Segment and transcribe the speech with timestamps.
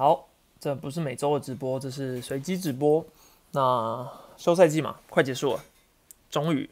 [0.00, 3.04] 好，这不是每周的直播，这是随机直播。
[3.50, 5.60] 那休赛季嘛，快结束了，
[6.30, 6.70] 终于。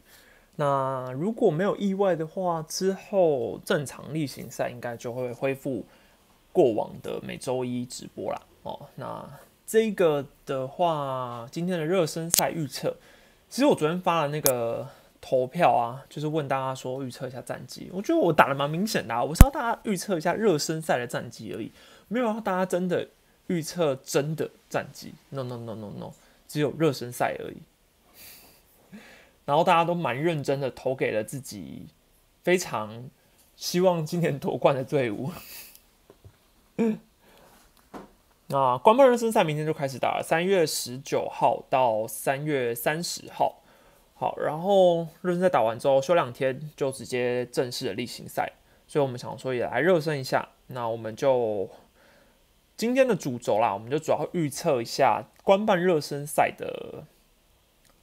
[0.57, 5.85] 那如果没有意外的话，之后正常例行赛应该就会恢复
[6.55, 8.41] 过往的每周一直播啦。
[8.63, 9.29] 哦，那
[9.67, 12.97] 这个的话，今天的热身赛预测，
[13.51, 14.89] 其实我昨天发了那个
[15.21, 17.91] 投票啊，就是问大家说预测一下战绩。
[17.93, 21.71] 我觉得我打的蛮明显的，啊我是要大家预测一下热身赛的战绩而已，
[22.09, 23.07] 没有让大家真的
[23.49, 25.13] 预测真的战绩。
[25.29, 26.13] No No No No No，
[26.47, 27.59] 只有热身赛而已。
[29.45, 31.89] 然后大家都蛮认真的投给了自己
[32.43, 33.11] 非常
[33.57, 35.33] 希望今年夺冠的队伍。
[38.51, 43.61] 那官方热身赛明天就开始打了，三月十九号到三月三十号。
[44.15, 48.51] 好，然后热身赛打完之后休两天，就直接正式的例行赛。
[48.87, 50.49] 所以我们想说也来热身一下。
[50.69, 51.69] 那我们就
[52.79, 57.05] 今天的主轴啦，我们就主要预测一下官办热身赛的。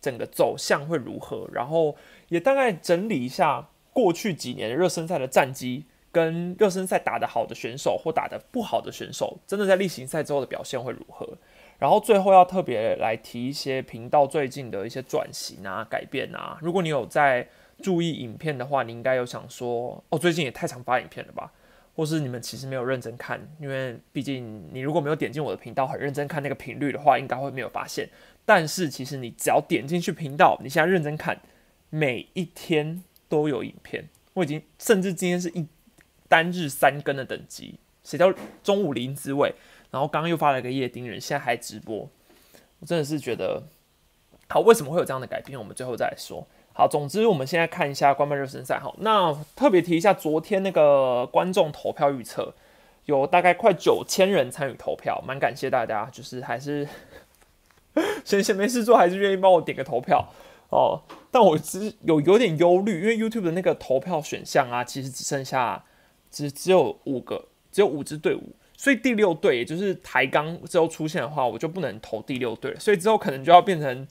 [0.02, 1.50] 整个走向会如何？
[1.52, 1.96] 然后
[2.30, 11.28] 也大概整理一下过去几年热身赛的战绩，跟热身赛打得好的选手或打得不好的选手，真的在例行赛之后的表现会如何？
[11.80, 16.60] 然后最后要特别来提一些频道最近的一些转型啊、改变啊。
[16.62, 17.48] 如果你有在
[17.82, 21.52] 注意影片的话，你应该有想说，哦，最近也太常发影片了吧？
[21.96, 28.10] 或是你们其实没有认真看，因为毕竟你如果没有点进我的频道，很认真看那个频率的话，应该会没有发现。
[28.44, 31.42] 但是其实你只要点进去频道，你现在认真看，
[31.90, 34.10] 每一天都有影片。
[34.34, 35.66] 我已经甚至今天是一
[36.28, 39.56] 单日三更的等级，谁叫中午零滋味？
[39.90, 42.10] 然后刚刚又发了一个夜丁人，现在还直播，
[42.80, 43.64] 我真的是觉得
[44.50, 44.60] 好。
[44.60, 45.58] 为什么会有这样的改变？
[45.58, 46.46] 我们最后再来说。
[46.78, 48.78] 好，总之我们现在看一下官方热身赛。
[48.78, 52.54] 好，那特别提一下，昨天那个观众投票预测，
[53.06, 56.88] 有大概快九千人参与投票，蛮感谢大家，就是还是。
[58.26, 60.28] 闲闲没事做，还是愿意帮我点个投票
[60.70, 61.00] 哦。
[61.32, 65.82] 但我只有有点忧虑，因为 YouTube 的那个投票选项啊，其实只剩下
[66.30, 72.80] 只只有五个，只有五支队伍，所以第六队也就是抬杠之后出现的话，我就不能投第六队了。
[72.82, 74.06] 所以之后可能就要变成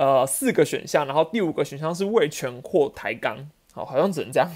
[0.00, 4.50] 呃四个选项，然后第五个选项是魏权或抬杠，好，好像只能这样。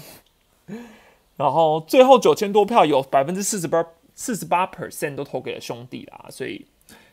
[1.37, 3.85] 然后最后九千多票，有百分之四十八
[4.15, 6.65] 四十八 percent 都投给了兄弟啦，所以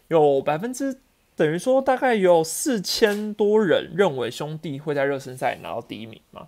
[0.09, 1.01] 有百分之。
[1.35, 6.47] 等于说，大概有四千多人认为兄弟会在热身赛拿到第一名嘛？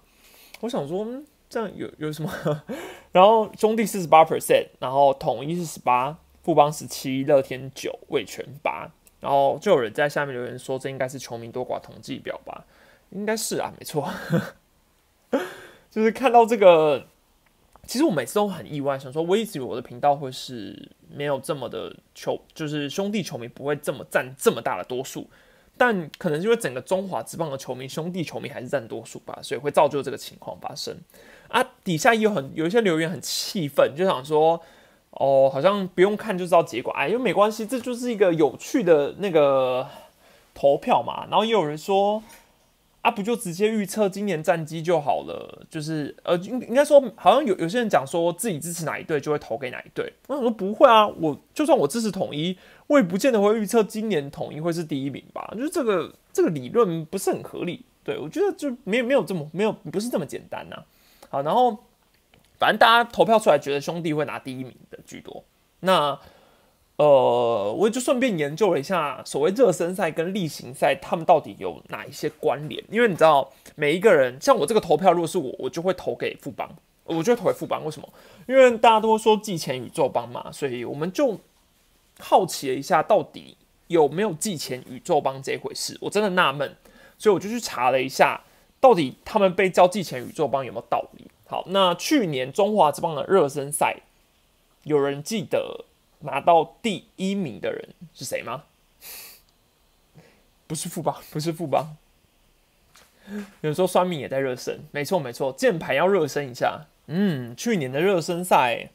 [0.60, 1.06] 我想说，
[1.48, 2.30] 这样有有什么？
[3.12, 8.90] 然后兄弟四十八 percent，然后统一是十八，富邦十七，乐天九，味全八。
[9.24, 12.66] 然后就有人在下面留言说，这应该是球迷多寡统计表吧？
[13.08, 14.06] 应该是啊，没错。
[15.90, 17.06] 就是看到这个。
[17.86, 25.28] 其实我每次都很意外，想说我一直以为我的频道会是没有这么的球，就是兄弟球迷不会这么占这么大的多数，
[25.76, 30.96] 但可能因为整个中华职棒的球迷，兄弟球迷还是占多数吧，所以会造就这个情况发生。
[31.48, 34.58] 啊，底下也有很有一些留言很气愤，就想说，
[35.18, 39.86] 哦，好像不用看就知道结果，哎，又没关系，这就是一个有趣的那个
[40.54, 41.26] 投票嘛。
[41.30, 42.22] 然后也有人说。
[43.04, 45.66] 啊，不就直接预测今年战绩就好了？
[45.68, 50.10] 就是呃，应应该说，好像有有些人讲说自己支持哪一队就会投给哪一队。
[50.26, 55.52] 我说不会啊，我就算我支持统一，我也不见得会预测今年统一会是第一名吧？
[55.54, 57.84] 就是这个这个理论不是很合理。
[58.02, 60.82] 对我觉得就没有没有这么没有不是这么简单呐。
[61.28, 61.78] 好，然后
[62.64, 65.44] 反正大家投票出来觉得兄弟会拿第一名的居多。
[65.80, 66.18] 那。
[66.96, 72.80] 呃，我就顺便研究了一下所谓热身赛跟例行赛，他们到底有哪一些关联？
[72.88, 76.70] 因为你知道，每一个人像我这个投票，如果是我，我就会投给富邦，
[77.02, 77.84] 我就会投给富邦。
[77.84, 78.08] 为什么？
[78.46, 81.36] 因为大家都说季前宇宙帮嘛，所以我们就
[82.20, 83.56] 好奇了一下，到底
[83.88, 85.98] 有没有季前宇宙帮这回事？
[86.00, 86.76] 我真的纳闷，
[87.18, 88.40] 所以我就去查了一下，
[88.78, 91.28] 到底他们被叫季前宇宙帮有没有道理？
[91.54, 93.98] 好，那去年中华之邦的热身赛，
[94.82, 95.84] 有人记得？
[96.18, 98.64] 拿到第一名的人是谁吗？
[100.66, 101.96] 不是富邦，不是富邦。
[103.60, 106.86] 有时候酸民也在热身，没错没错，键盘要热身一下。
[107.06, 108.90] 嗯，去年的热身赛，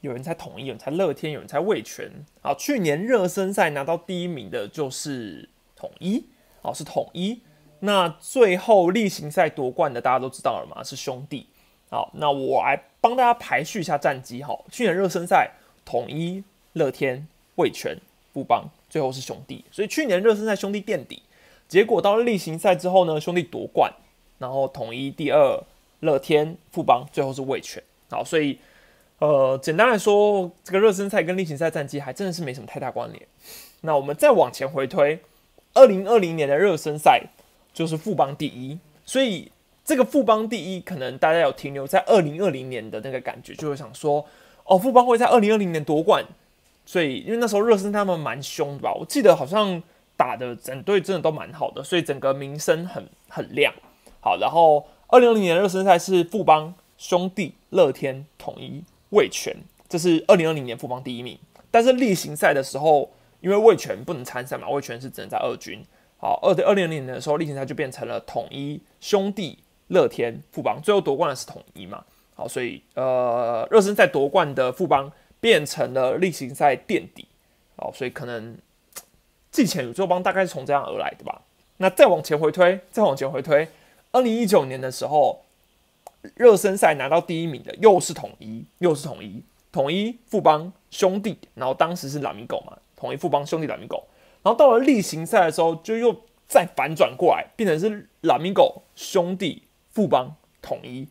[0.00, 2.10] 有人猜统一，有人猜乐天，有人猜味全。
[2.40, 6.24] 好，去年热身赛拿到第一名的就是统一，
[6.62, 7.42] 哦，是统一。
[7.84, 10.82] 那最后例行赛夺冠的大家都知道了嘛？
[10.82, 11.46] 是兄弟。
[11.90, 14.42] 好，那我来帮大家排序一下战绩。
[14.42, 15.50] 好，去年热身赛。
[15.86, 16.42] 统一、
[16.72, 17.94] 乐天、味全、
[18.32, 19.62] 富邦，最后是兄弟。
[19.70, 21.22] 所以去年热身赛兄弟垫底，
[21.68, 23.92] 结果到了例行赛之后呢，兄弟夺冠，
[24.38, 25.62] 然后统一第二，
[26.00, 27.82] 乐天、富邦最后是味全。
[28.08, 28.58] 好，所以
[29.18, 33.22] 呃，简单来说，这个热身赛跟例行赛战绩还真的是没什么太大关联。
[33.82, 35.20] 那我们再往前回推，
[35.74, 37.24] 二零二零年的热身赛
[37.74, 39.50] 就是富邦第一，所以
[39.84, 44.24] 这个富邦第一可能大家有停留在二零二零年的那个感觉，就会想说，
[44.64, 46.24] 哦，富邦会在二零二零年夺冠。
[46.86, 49.82] 所以因为那时候热身他们蛮凶的吧，我记得好像
[50.16, 53.74] 打的整队真的都蛮好的，所以整个名声很很亮。
[54.20, 58.82] 好，然后二零二零年热身赛是富邦兄弟、乐天、统一。
[59.10, 59.54] 卫权，
[59.88, 61.38] 这是二零二零年富邦第一名。
[61.70, 63.08] 但是例行赛的时候，
[63.40, 65.80] 因为卫权不能参赛嘛，卫权是只能在二军。
[66.24, 72.02] 好，二二零二零年的时候，例行赛就变成了统一兄弟、乐天、富邦，最后夺冠的是统一嘛。
[72.34, 77.28] 好，所以呃，热身赛夺冠的富邦变成了例行赛垫底。
[77.76, 78.56] 好，所以可能
[79.50, 81.42] 季前宇宙邦大概是从这样而来的吧。
[81.76, 83.68] 那再往前回推，再往前回推，
[84.10, 85.42] 二零一九年的时候。
[86.36, 94.02] 热身赛拿到第一名的又是统一，又是统一，统一富邦兄弟，然后当时是拉米狗嘛，统一富邦兄弟拉米狗，
[94.44, 101.08] 然后到了例行赛的时候，就又再反转过来，变成是拉米狗兄弟富邦统一，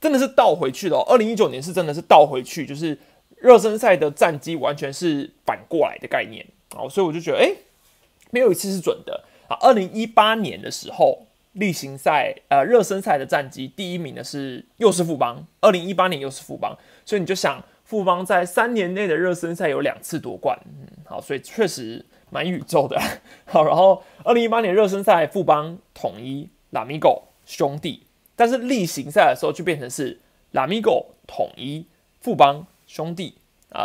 [0.00, 0.98] 真的是倒回去了。
[1.08, 2.98] 二零一九年是真的是倒回去，就是
[3.36, 6.44] 热身赛的战绩完全是反过来的概念
[6.74, 7.54] 啊，所以我就觉得，哎，
[8.30, 9.56] 没有一次是准的啊。
[9.60, 11.26] 二零一八年的时候。
[11.54, 23.00] 例行赛，呃，热身赛的战绩第一名的是又是富邦，二零一八年又是富邦，所以你就想富邦在三年内的热身赛有两次夺冠，嗯，好，所以确实蛮宇宙的。
[23.46, 28.02] 好，然后二零一八年热身赛富邦统一拉米狗兄弟，
[28.34, 30.20] 但是例行赛的时候就变成是
[30.50, 31.86] 拉米狗统一
[32.20, 33.36] 富邦兄弟，
[33.70, 33.84] 呃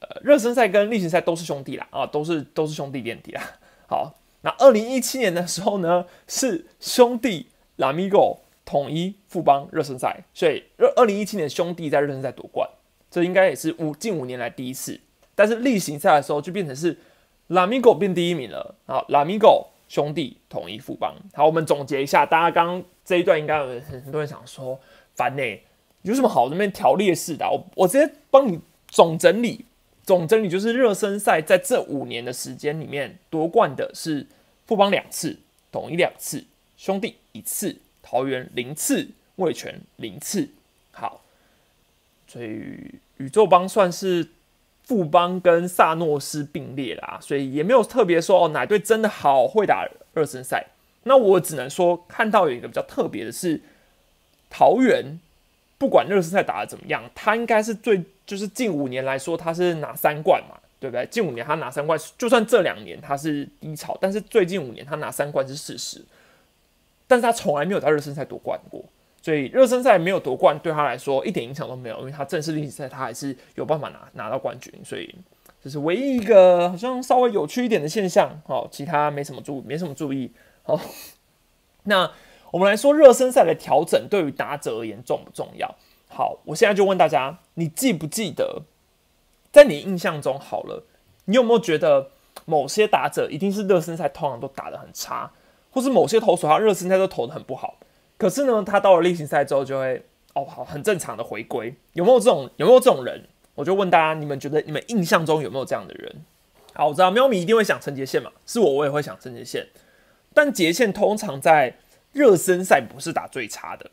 [0.00, 3.42] 呃，热身赛跟例行赛都是兄弟啦，啊，都是都是兄弟垫底啦。
[3.86, 4.14] 好。
[4.44, 7.46] 那二零一七年的时候呢，是兄弟
[7.76, 12.68] 拉米狗统一富邦热身赛，所以二二零一七年兄弟在热身赛夺冠，
[13.08, 14.98] 这应该也是五近五年来第一次。
[15.36, 16.98] 但是例行赛的时候就变成是
[17.48, 19.04] 拉米狗变第一名了啊！
[19.08, 21.14] 拉米狗兄弟统一富邦。
[21.34, 24.78] 好，我们总结一下，大家刚刚这一段应该有很多人想说，
[25.14, 25.42] 烦呢，
[26.02, 27.48] 有什么好那边条列式的？
[27.50, 28.58] 我我直接帮你
[28.88, 29.64] 总整理。
[30.04, 34.26] 总整理就是热身赛在这五年的时间里面夺冠的是
[34.66, 35.38] 富邦两次，
[35.70, 36.44] 统一两次，
[36.76, 40.48] 兄弟一次，桃园零次，味全零次。
[40.90, 41.22] 好，
[42.26, 44.28] 所以宇宙邦算是
[44.92, 50.66] 富邦跟萨诺斯并列啦，所以也没有特别说哦哪队真的好会打热身赛。
[51.04, 53.62] 那我只能说看到有一个比较特别的是
[54.50, 55.18] 桃园。
[55.78, 61.04] 不管热身赛打的怎么样，他应该是最就是近五年来说，他是拿三冠嘛，对不对？
[61.06, 66.00] 近五年他拿三冠，就算这两年他是低潮，但是最近五年他拿三冠是事实。
[67.08, 68.84] 但是他从来没有在热身赛夺冠过，
[69.22, 75.14] 所以热身赛没有夺冠对他来说一点影响都没有，因为他正式例行赛他还是有办法拿拿到冠军，所以
[75.62, 78.38] 这是唯一一个好像稍微有趣一点的现象。
[78.46, 80.30] 好，其他没什么注没什么注意。
[80.62, 80.78] 好，
[81.84, 82.10] 那。
[82.52, 85.74] 我们来说热身赛的调整对于打者而言重不重要？
[86.10, 88.64] 好，我现在就问大家，你记不记得，
[89.50, 90.84] 在你印象中，好了，
[91.24, 92.10] 你有没有觉得
[92.44, 95.32] 某些打者一定是热身赛通常都打得很差，
[95.70, 97.78] 或是某些投手他热身赛都投得很不好，
[98.22, 100.00] 可是呢，他到了例行赛之后就会
[100.34, 101.74] 哦好很正常的回归？
[101.94, 103.20] 有没有这种有没有这种人？
[103.56, 106.24] 我就问大家，你们觉得你们印象中有没有这样的人？
[106.72, 109.66] 好，我知道喵咪一定会想陈杰宪嘛，是我我也会想陈杰宪，
[110.32, 111.74] 但杰宪通常在
[112.12, 113.90] 热身赛不是打最差的，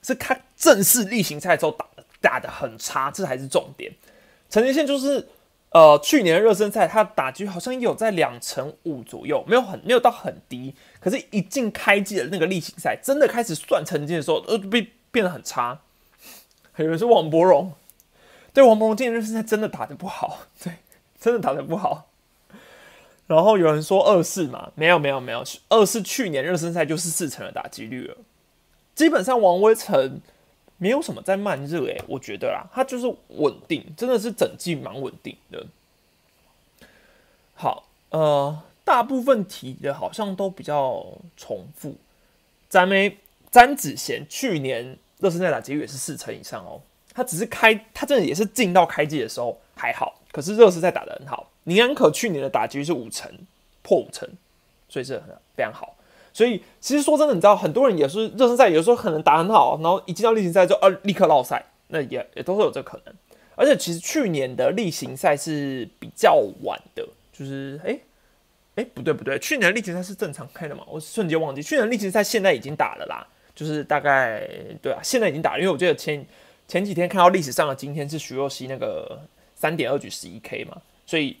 [0.00, 1.86] 是他正式例行赛之后打
[2.22, 3.92] 打的很差，这才是重点。
[4.48, 5.28] 陈杰宪就是
[5.76, 15.82] 呃，去年热身赛他打击好像有在两成五左右，没有很没有到很低，可是，一进开季的那个例行赛，真的开始算成绩的时候，呃，变变得很差。
[16.72, 17.74] 还有人说王博荣，
[18.54, 20.76] 对王博荣今年热身赛真的打的不好， 对，
[21.20, 22.08] 真的打的不好。
[23.26, 28.16] 然后有人说二四嘛，没有没有没有，二四去年热身赛就是四成的打击率了。
[28.94, 30.22] 基本上王威成
[30.78, 35.66] 没有什么在慢热诶，我觉得啦，他就是稳定，真的是整季蛮稳定的。
[37.54, 41.06] 好，呃，大部分题的好像都比较
[41.36, 41.96] 重复。
[42.68, 43.16] 詹梅
[43.50, 46.82] 詹子贤去年热身赛打击率也是四成以上哦，
[47.14, 51.50] 他只是开，他真的也是进到开季的时候还好，可是热身赛打得很好。
[51.64, 53.32] 宁安可去年的打击是五成，
[53.82, 54.28] 破五成，
[54.88, 55.24] 所以是很
[55.56, 55.95] 非常好。
[56.36, 63.14] 所以其实说真的，你知道很多人也是热身赛有时候可能打很好，然后一进到例行赛就呃立刻落赛，那也也都是有这可能。
[63.54, 67.98] 而且其实去年的例行赛是比较晚的，就是哎
[68.74, 70.82] 哎不对不对，去年的例行赛是正常开的嘛？
[70.90, 74.46] 我瞬间忘记，去年例行赛现在已经打了啦，就是大概
[74.82, 76.22] 对啊，现在已经打，因为我记得前
[76.68, 79.18] 前几天看到历史上的今天是徐若曦那个
[79.54, 80.76] 三点二局十一 K 嘛，
[81.06, 81.34] 所以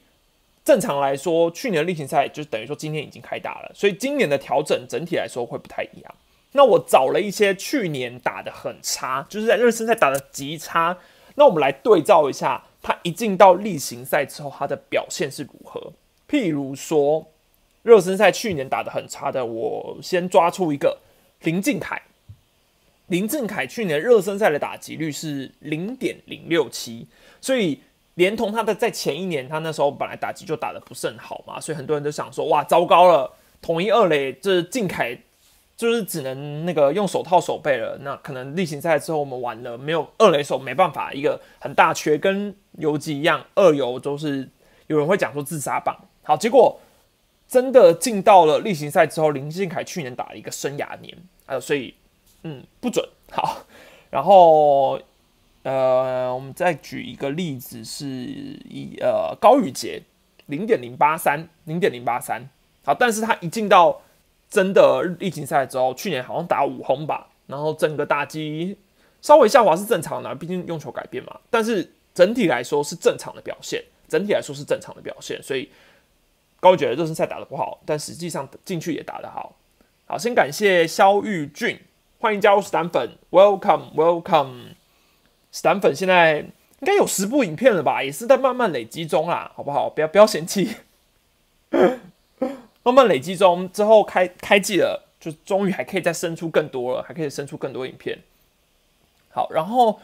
[0.66, 6.14] 正常来说，去年的例行赛就等于说今天已经开打了，所以今年的调整整体来说会不太一样。
[6.52, 10.98] 那我找了一些去年打的很差，就是在热身赛打的极差，
[11.36, 15.92] 那我们来对照一下，他一进到例行赛之后，他的表现是如何？
[16.28, 17.28] 譬如说。
[17.82, 20.98] 热身赛去年打的很差的，我先抓出一个
[21.42, 22.02] 林敬凯。
[23.06, 27.06] 林敬凯去年热身赛的打击率是零点零六七，
[27.40, 27.80] 所以
[28.16, 33.32] 连同他的在前一年，他那时候本来打击就打的不是很好嘛，所以很多人都想说，哇，糟糕了，
[33.62, 35.16] 统一二垒这敬凯
[35.76, 44.46] 就是只能那个用手套手背了，那可能例行赛之后我们完了，没有二垒手没办法，一个很大缺，跟游击一样，二游都是
[44.88, 45.96] 有人会讲说自杀棒。
[46.22, 46.78] 好，结果。
[47.48, 51.94] 真的进到了例行赛之后，林敬凯去年打了一个生涯年，呃，所以
[52.42, 53.58] 嗯不准好。
[54.10, 55.00] 然后
[55.66, 60.00] 呃，我们再举一个例子，是以呃高宇杰
[60.46, 62.48] 零点零八三，零点零八三，
[62.84, 64.00] 好，但是他一进到
[64.48, 68.78] 真的例行赛之后，去年好像打五轰吧，然后整个打击
[69.20, 75.68] 稍微下滑是正常的，毕竟用球改变嘛，但是整体来说是正常的表现，整体来说是正常的表现，所以。
[76.58, 79.54] 高觉得热身赛打的不好，但实际上进去也打得好。
[80.06, 81.78] 好，先感谢肖玉俊，
[82.18, 84.85] 欢迎加入史丹粉，Welcome Welcome。
[85.56, 89.88] 史丹粉现在应该有十部影片了吧，也是在慢慢累积中啦，好不好？
[89.88, 90.76] 不要不要嫌弃，
[92.84, 98.18] 慢慢累积中，之后开开季了，就终于还可以再生出更多了，还可以生出更多影片。
[99.30, 99.98] 好，然后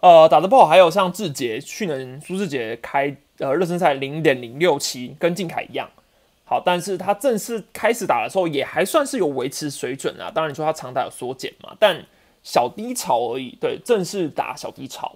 [0.00, 3.16] 呃打的不好，还有像志杰，去年苏志杰开。
[3.38, 5.88] 呃，热身赛零点零六七，跟靖凯一样
[6.44, 10.28] 好，但是他正式开始打的时候，也还算是有维持水准啊。
[10.34, 12.04] 当然你说他长打有缩减嘛，但
[12.48, 13.54] 小低潮而已。
[13.60, 15.14] 对，正式打小低潮。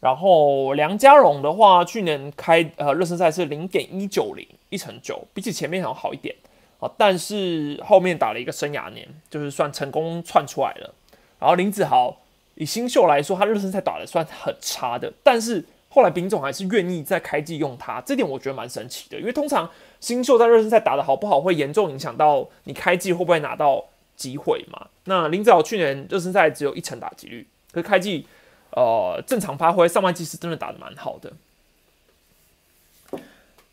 [0.00, 6.34] 然后梁家荣的话，去年开呃热身赛是零点一九零，一成九，比起前面好像好一点
[6.80, 6.90] 啊。
[6.98, 10.92] 但是后面打了一个生涯年，就是算成功窜出来了。
[11.38, 12.16] 然后林子豪
[12.56, 15.64] 以新秀来说，他热身赛打的算很差的，但是。
[15.88, 19.18] 后来丙总还是愿意在开季用他，这点我觉得蛮神奇的。
[19.18, 23.82] 因为通常新秀在热身赛打的好不好，会严重影响到你开季会不会拿到
[24.16, 24.88] 机会嘛。
[25.04, 28.26] 那林子豪去年热身赛只有一成打击率，可是开季
[28.70, 31.32] 呃正常发挥，上半季是真的打的蛮好的。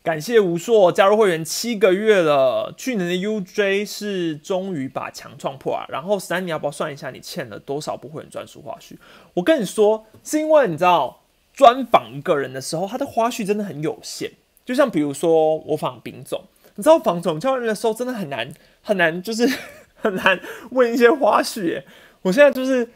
[0.04, 5.86] 感谢吴硕加入会员七个月了，去年的 UJ 是终于把墙撞破啊。
[5.90, 8.98] 然后三，你要不要算一下你欠了多少部会员专属花絮？
[9.34, 11.22] 我跟你说，是因为你知道。
[11.56, 14.32] 专访一个人的时候，他的花絮真的很有限。
[14.66, 16.42] 就像比如说我访丙总，
[16.74, 19.48] 你知道访总教练的时候真的很难很难，就是
[20.04, 20.40] 很难
[20.72, 21.82] 问一些花絮。
[22.22, 22.88] 我现在就是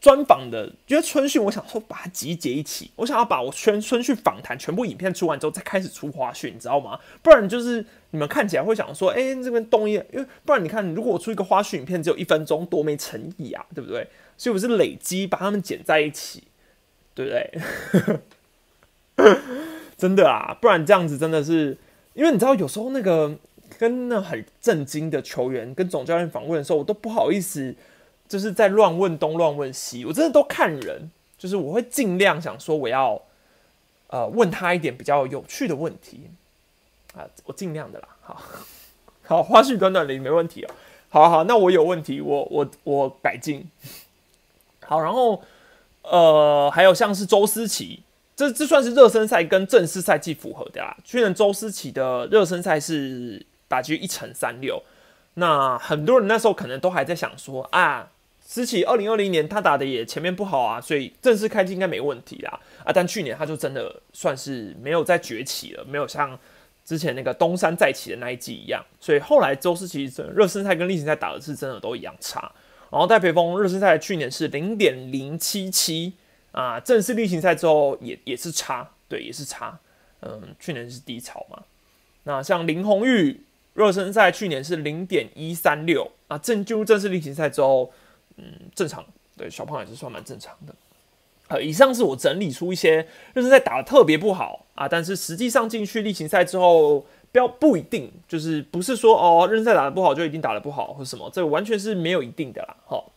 [0.00, 6.98] 专访的，因为春训，我想说把它集结一起，我想要把我全春训访谈全部影片出完之后，再开始出花絮，你知道吗？
[7.22, 14.08] 不然就是你们看起来会想说，哎，这边动一，因为不然你看，如果我出一个花絮影片只有一分钟，多没诚意啊，对不对？
[14.38, 16.44] 所以我是累积把它们剪在一起。
[17.14, 18.18] 对不对？
[19.98, 21.76] 真的啊，不然这样子真的是，
[22.14, 23.36] 因为你知道，有时候那个
[23.78, 27.74] 跟那很震惊的球员跟总教练访问的时候，我都不好意思，
[28.28, 33.20] 就是在乱问东乱问西，我真的都看人，就是我会尽量想说我要
[34.08, 36.22] 呃问他一点比较有趣的问题
[37.14, 38.08] 啊，我尽量的啦。
[38.20, 38.42] 好，
[39.24, 40.70] 好，花絮短短的没问题哦。
[41.08, 43.66] 好好，那我有问题，我我我改进。
[44.80, 45.42] 好，然后。
[46.04, 48.02] 呃，还有像是周思齐，
[48.34, 50.96] 这这算是热身赛跟正式赛季符合的啦。
[51.04, 54.82] 去年周思齐的热身赛是打击一成三六，
[55.36, 62.92] 那很多人那时候可能都还在想说啊，思琪二零二零年他打的也前面不好啊，所以正式开机应该没问题啦啊。
[62.92, 66.38] 但去年他就真的算是没有再崛起了，没有像
[66.84, 72.52] 之前那个东山再起的那一季一样，所以后来周思琪热身赛跟例行赛打的是真的都一样差。
[72.90, 76.12] 然后戴培峰热身赛去年是零点零七七
[76.50, 79.78] 啊，正式例行赛之后也也是差，对，也是差。
[80.20, 81.62] 嗯，去年是低潮嘛。
[82.24, 83.40] 那像林红玉
[83.74, 87.90] 热身赛去年是零点一三六啊，正进入正式例行赛之后，
[88.36, 89.04] 嗯，正常，
[89.36, 90.74] 对，小胖也是算蛮正常的。
[91.48, 97.04] 呃，以上是我整理出一些热身赛打的特别不好啊，但是实际上进去例行赛之后。
[97.32, 102.76] 标不一定，就是不是说哦，热身赛打的不好就一定打的不好或什么，这个完全是没有一定的啦。
[102.84, 103.10] 好，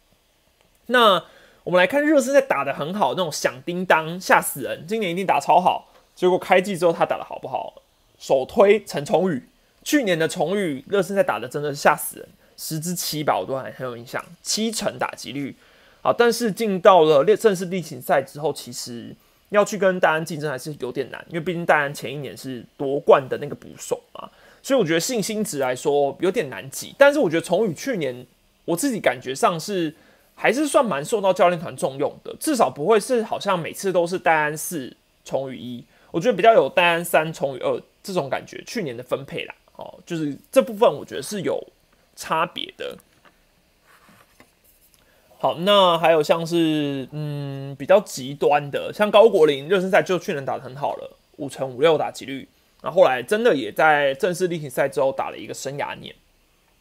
[0.85, 1.21] 那
[1.65, 5.91] 我们来看热身赛打的很好那种响叮当吓死人，今年一定打超好。
[6.15, 7.73] 结果开季之后他打的好不好？
[8.17, 9.49] 首推陈崇宇，
[9.85, 12.27] 去年的崇宇热身赛打的真的是吓死人，
[12.57, 15.55] 十之七吧，我都还很有印象，七成打击率。
[16.01, 19.15] 好，但是进到了列正式例行赛之后，其实
[19.49, 24.29] 要去跟戴安竞争还是有点难，因为毕竟戴安前一年是夺冠的那个捕手嘛，
[24.63, 26.95] 所以我觉得信心值来说有点难挤。
[26.97, 28.25] 但是我觉得崇宇去年
[28.65, 29.93] 我自己感觉上是
[30.33, 38.63] 还是算蛮受到教练团重用的，至少不会是好像每次都是戴安四崇宇一，我觉得比较有戴安三崇宇二这种感觉。
[38.65, 41.61] 去年的分配啦，哦，就是这部分我觉得是有
[42.15, 42.97] 差别的。
[45.37, 52.47] 好，那还有像是嗯比较极端的，像高国林热身赛就去年打的很好了，五成五六打击率，
[52.81, 56.15] 然后来真的也在正式例行赛之后打了一个生涯年，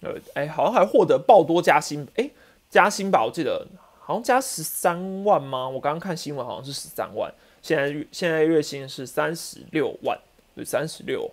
[0.00, 2.30] 呃，哎，好像还获得爆多加薪，哎，
[2.70, 3.66] 加薪吧，我记得
[4.00, 5.68] 好像加十三万吗？
[5.68, 10.18] 我刚刚看新闻好像是十三万，现在现在月薪是三十六万，
[10.54, 11.30] 对，三十六，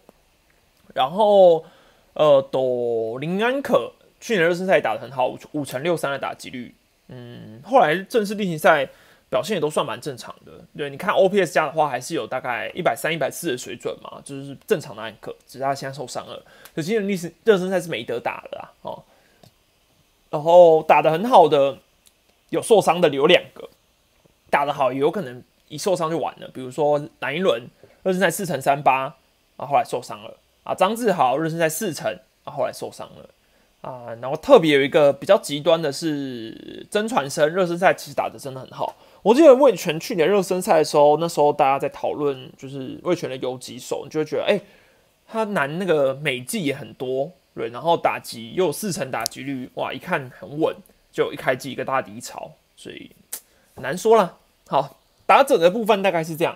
[0.93, 1.65] 然后
[2.13, 6.74] 呃，斗林安可去年热身赛打的很好，五五成六三的打击率。
[7.07, 8.88] 嗯，后来正式例行赛
[9.29, 10.51] 表现也都算蛮正常的。
[10.77, 15.36] 对，你看 OPS 加的话，还是有大概一百三、一百四的水准嘛，就是正常的安可。
[15.48, 16.43] 只是他现在受伤了，
[16.75, 18.71] 可今年历史热身赛是没得打的啊。
[18.81, 19.03] 哦，
[20.29, 21.77] 然后打的很好的
[22.50, 23.69] 有受伤的有两个，
[24.50, 26.50] 打的好也有可能一受伤就完了。
[26.53, 27.69] 比如说蓝一轮
[28.03, 29.15] 热身赛四乘三八，
[29.55, 30.75] 啊后来受伤了啊。
[30.75, 32.12] 张志豪热身赛四成，
[32.44, 33.30] 啊后来受伤了。
[33.82, 38.96] 啊，然后特别有一个比较极端的是曾传生热身赛其实打的真的很好。
[39.24, 44.62] 我记得魏权去年热身赛的时候，那时候大家在讨论就是魏权的游击手，你就会觉得哎，
[45.27, 50.75] 他拿那个美技也很多，对，然后打击又有四成打击率，哇，一看很稳，
[51.12, 53.10] 就一开机一个大低潮，所以
[53.82, 54.38] 难说了。
[54.68, 56.56] 好，打者的部分大概是这样，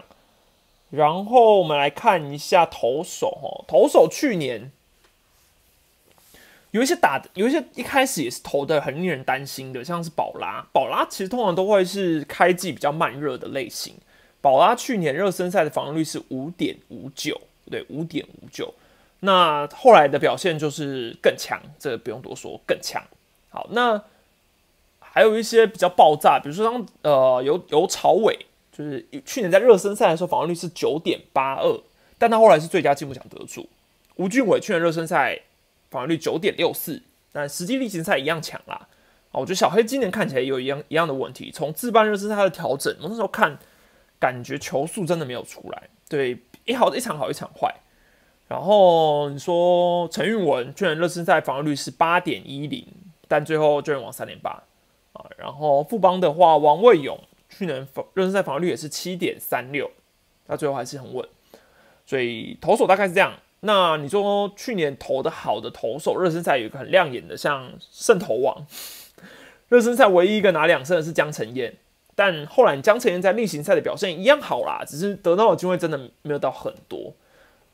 [0.90, 4.72] 然后我们来看一下投手哦，投手去年。
[6.72, 10.68] 有一些打的，有一些一开始也是投的很令人担心的，像是宝拉。
[10.74, 13.96] 宝拉其实通常都会是开季比较慢热的类型。
[14.42, 17.40] 宝拉去年热身赛的防御率是五点五九，
[17.72, 18.74] 对，五点五九。
[19.22, 23.02] 那后来的表现就是更强，这个不用多说，更强。
[23.50, 24.04] 好，那
[25.00, 28.46] 还有一些比较爆炸，比如说像呃，有有朝伟，
[28.76, 31.80] 就是去年在热身赛的时候防御率是九点八二，
[32.18, 33.70] 但他后来是最佳进步奖得主。
[34.16, 35.42] 吴俊伟去年热身赛。
[35.92, 38.76] 防御率九点六四，但实际例行赛一样强啦。
[39.32, 41.50] 啊，我觉得小黑今年看起来有一样一样的问题。
[41.52, 43.58] 从自办热身赛的调整，我那时候看，
[44.20, 45.84] 感觉球速真的没有出来。
[46.10, 47.74] 对，一好一场好一场坏。
[48.50, 52.86] 然后你说陈运文去年热身赛防御率是八点一零，
[53.30, 54.64] 但最后就往三点八
[55.14, 55.26] 啊。
[55.38, 57.18] 然后富邦的话，王卫勇
[57.58, 59.90] 去年热身赛防御率也是七点三六，
[60.48, 61.28] 那最后还是很稳。
[62.06, 63.34] 所以投手大概是这样。
[63.62, 68.68] 那你说去年投的好的投手，热身赛有一个很亮眼的，像胜投王，
[69.70, 71.74] 热身赛唯一一个拿两胜的是江承彦，
[72.14, 77.16] 但后来江承彦在例行赛的表现一样好啦，只是得到的机会真的没有到很多。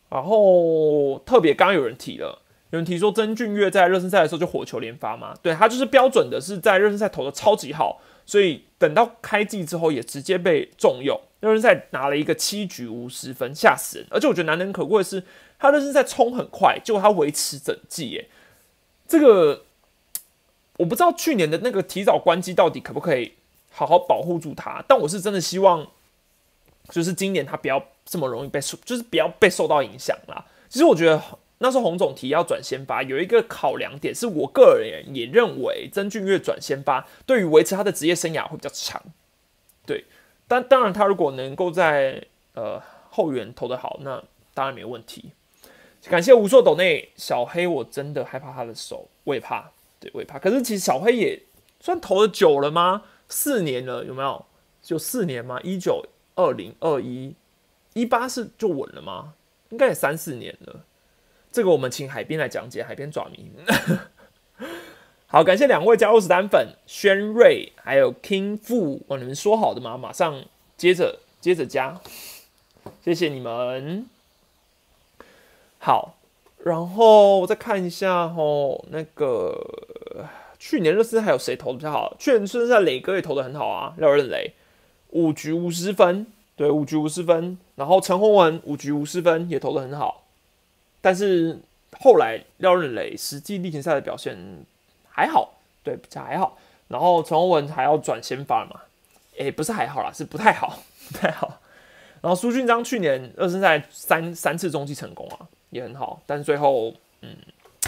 [0.09, 14.07] 然后特别刚刚有人提了，有人提说曾俊岳在热身赛的时候就火球连发嘛，对他就是标准的是在热身赛投的超级好，所以等到开季之后也直接被重用，热身赛拿了一个七局无失分，吓死人。
[14.09, 15.23] 而且我觉得难能可贵的是。
[15.63, 18.27] 他就是在冲很快，结果他维持整季，耶。
[19.07, 19.65] 这个
[20.77, 23.33] 我不知道去年的那个提早关机到底可不可以
[23.69, 25.85] 好好保护住他，但我是真的希望，
[26.89, 30.43] 就是今年他不要这么容易被受，就是不要被受到影响啦。
[30.67, 31.21] 其实我觉得
[31.61, 39.01] 那时候洪总提要转先发，有一个考量点是我个人也认为曾俊岳转先发对于维持他的职业生涯会比较长，
[39.85, 40.05] 对，
[40.47, 45.31] 但当然他如果能够在呃后援投的好，那当然没问题。
[46.09, 49.69] 感谢无数斗内小黑，我真的害怕他的手，我也怕，
[49.99, 50.39] 对，我也怕。
[50.39, 51.39] 可是其实小黑也
[51.79, 53.03] 算投的久了吗？
[53.29, 54.43] 四年了，有没有？
[54.81, 55.59] 就四年吗？
[55.61, 57.35] 一九、二零、二一、
[57.93, 59.35] 一八是就稳了吗？
[59.69, 60.83] 应该也三四年了。
[61.51, 63.51] 这个我们请海边来讲解，海边爪迷。
[65.27, 69.97] 好，感谢两位加入史丹粉，轩瑞还有 King 富，哦，你们说好的吗？
[69.97, 70.43] 马上
[70.75, 72.01] 接着接着加，
[73.03, 74.05] 谢谢你们。
[75.79, 76.15] 好，
[76.63, 80.27] 然后我再看一下吼，那个
[80.59, 82.15] 去年热身还有谁投的比较好？
[82.19, 84.53] 去年热身赛磊哥也投的很好啊，廖任磊
[85.09, 87.57] 五局五十分，对，五局五十分。
[87.75, 90.25] 然后陈宏文五局五十分也投的很好，
[91.01, 91.59] 但是
[91.99, 94.37] 后来廖任磊实际例行赛的表现
[95.09, 96.57] 还好，对，比较还好。
[96.87, 98.81] 然后陈宏文还要转先发嘛？
[99.37, 100.79] 诶，不是还好啦，是不太好，
[101.11, 101.59] 不太好。
[102.21, 105.47] 然后苏俊章去年热身赛三三次中继成功啊。
[105.71, 107.33] 也很好，但是最后，嗯，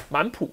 [0.07, 0.49] 蛮普，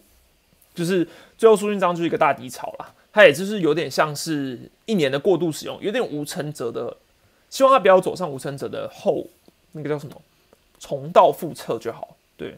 [0.74, 1.06] 就是
[1.38, 2.92] 最后苏俊章就是一个大低潮啦。
[3.12, 6.96] 他也就是有点像是一年的过度使用，有点吴承泽的，
[7.48, 9.24] 希望他不要走上吴承泽的后
[9.70, 10.20] 那个叫什么
[10.80, 12.16] 重蹈覆辙就好。
[12.40, 12.56] 对，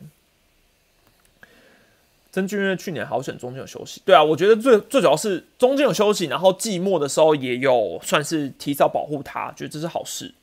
[2.31, 10.35] 曾俊岳去年好选中间有休息，对啊，我觉得最最主要是中间有休息，然后季末的时候也有算是提早保护他，觉得这是好事。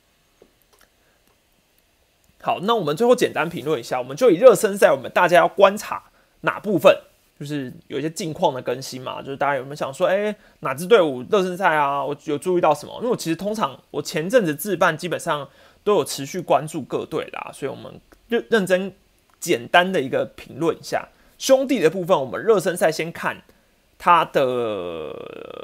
[2.41, 6.93] 好，那我们最后简单评论一下，我们就以热身赛，我们大家要观察哪部分？
[7.39, 12.03] 就是有一些近况的更新嘛，就是大家有没有想说，哎，哪支队伍热身赛啊？
[12.03, 12.93] 我有注意到什么？
[12.97, 15.47] 因为我其实通常我前阵子自办，基本上
[15.85, 17.97] 都有持续关注各队啦，所以我们
[18.27, 18.93] 认认真
[19.39, 22.19] 简单的一个评论一下兄弟的部分。
[22.19, 23.41] 我们热身赛先看
[23.97, 24.43] 他的，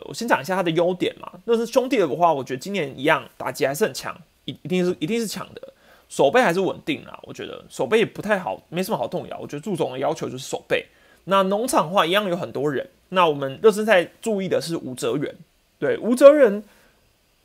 [0.07, 1.31] 我先讲一下他的优点嘛。
[1.45, 5.73] 那是兄弟的话，我觉得今年一样打击还是很强，一一定是一定是强的，
[6.09, 7.19] 手背还是稳定啊。
[7.23, 9.37] 我觉得手背也不太好，没什么好动摇。
[9.39, 10.85] 我觉得祝总的要求就是手背。
[11.25, 12.89] 那农场话一样有很多人。
[13.09, 15.35] 那我们热身赛注意的是吴哲源，
[15.77, 16.63] 对吴哲源，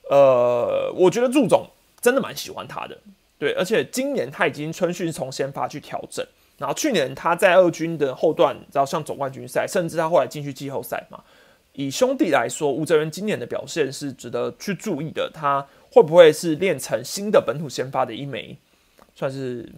[0.09, 1.69] 呃，我觉得祝总
[2.01, 2.99] 真的蛮喜欢他的，
[3.41, 6.25] 对，而且今年他已经春训从先发去调整，
[6.59, 11.25] 然后去年他在二军的后段，然后像总冠军赛，甚至他后来进去季后赛嘛。
[11.73, 18.57] 以兄弟来说，吴哲源今年的表现是值得去注意的，他会不会是练成新的本土先发的一枚，
[19.17, 19.69] 算是。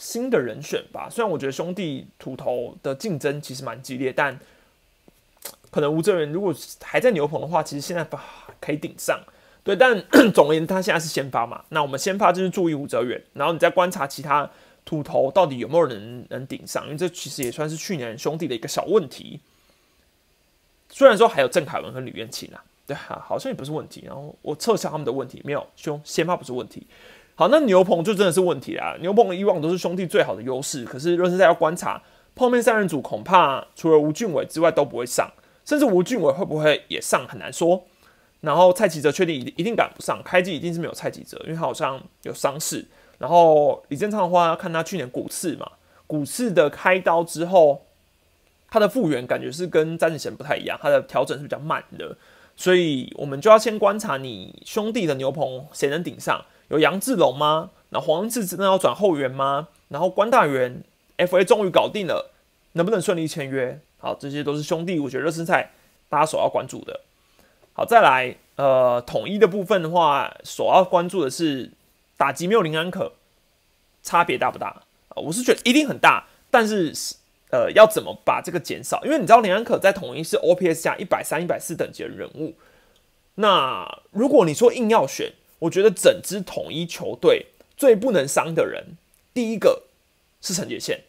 [0.00, 4.38] 新的人选吧，虽然我觉得兄弟土头的竞争其实蛮激烈，但
[5.72, 8.24] 可能吴哲源如果还在牛棚的话，其实现在吧
[8.60, 9.18] 可以顶上。
[9.68, 10.02] 对，但
[10.32, 11.62] 总而言之，他现在是先发嘛。
[11.68, 14.48] 那我们先发就是注意吴哲远，然后你再观察其他
[14.86, 19.40] 土头到底有没有人能顶上，因为这其实也算是去年兄弟的一个小问题。
[20.88, 24.04] 虽然说还有郑凯文和吕彦青啊，对啊，好像也不是问题。
[24.06, 26.86] 然后我撤销他们的问题，没有兄先发不是问题。
[27.34, 28.96] 好，那牛棚就真的是问题啦。
[29.02, 32.02] 牛棚以往都是兄弟最好的优势，可是热身赛要观察，
[32.34, 35.30] 碰面三人组恐怕除了吴俊伟之外都不会上，
[35.66, 37.84] 甚至吴俊伟会不会也上很难说。
[38.40, 42.86] 然后蔡启哲确定一一定赶不上，开机一定是没有蔡启哲，因为他好像有伤势。
[43.18, 45.72] 然后李正昌的话，看他去年骨刺嘛，
[46.06, 47.82] 骨刺的开刀之后，
[48.70, 52.16] 他的复原感觉是跟詹子贤不太一样，他的调整是比较慢的，
[52.56, 56.44] 所以我们就要先观察你兄弟的牛棚谁能顶上。
[56.68, 57.70] 有杨志龙吗？
[57.88, 59.68] 那黄志真的要转后援吗？
[59.88, 60.84] 然后关大元
[61.16, 62.30] F A 终于搞定了，
[62.74, 63.80] 能不能顺利签约？
[63.96, 65.72] 好，这些都是兄弟，我觉得热身赛
[66.08, 67.00] 大家所要关注的。
[67.78, 71.70] 好，再来，呃，统一的部分的话，所要关注的是
[72.16, 73.12] 打击没有林安可，
[74.02, 75.22] 差别大不大啊？
[75.22, 76.92] 我是觉得一定很大，但是
[77.52, 79.04] 呃，要怎么把这个减少？
[79.04, 82.56] 因为你知道林安可在统一是 O P S 加一百三、一百四等级的人物，
[83.36, 88.96] 那如果你说硬要选，我觉得整支统一球队最不能伤的人，
[89.32, 89.84] 第一个
[90.40, 91.04] 是陈杰宪。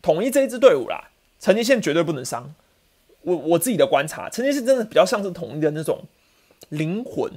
[0.00, 2.54] 统一这一支队伍啦，陈杰宪绝对不能伤。
[3.24, 6.04] 我我自己的观察，陈杰是真的比较像是统一的那种
[6.68, 7.30] 灵魂。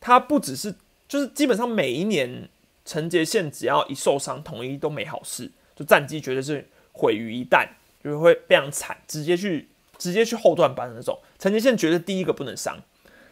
[0.00, 0.74] 他不只是，
[1.08, 2.48] 就是基本上每一年
[2.84, 7.66] 陈杰宪只要一受伤，统一都没好事，就战绩绝对是毁于一旦，
[8.02, 9.68] 就是会非常惨，直接去
[9.98, 11.18] 直接去后段班的那种。
[11.38, 12.78] 陈杰宪绝对第一个不能伤。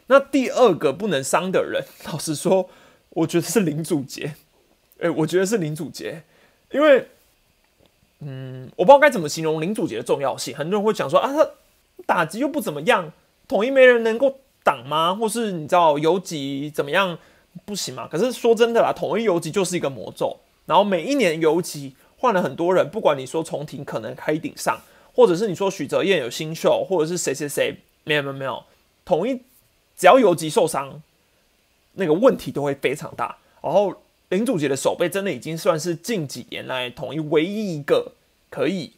[0.07, 2.69] 那第二个不能伤的人， 老实说，
[3.11, 4.35] 我觉得是林祖杰。
[4.99, 6.23] 哎，我觉得是林祖杰，
[6.71, 7.09] 因为，
[8.21, 10.57] 嗯，我不知道该怎么形容林祖杰的重要性。
[10.57, 11.51] 很多人会讲说啊，他
[12.07, 13.13] 打击又不怎么样，
[13.49, 15.15] 统一没人能够挡吗？
[15.15, 17.19] 或是你知道游击怎么样
[17.65, 18.09] 不行吗？
[18.11, 20.39] 可是说真的啦，统一游击就是一个魔咒。
[20.67, 24.81] 然后每一年游击换了很多人，不管你说重庭可能可以顶上，
[25.15, 28.65] 或者是你说许哲彦有新秀，或者是谁谁谁，没有没有没有，
[29.05, 29.43] 统一。
[29.97, 31.01] 只要游击受伤，
[31.93, 33.39] 那个问题都会非常大。
[33.63, 33.95] 然后
[34.31, 38.15] 林祖杰的手背真的已经算是近几年来统一唯一一个
[38.51, 38.95] 可以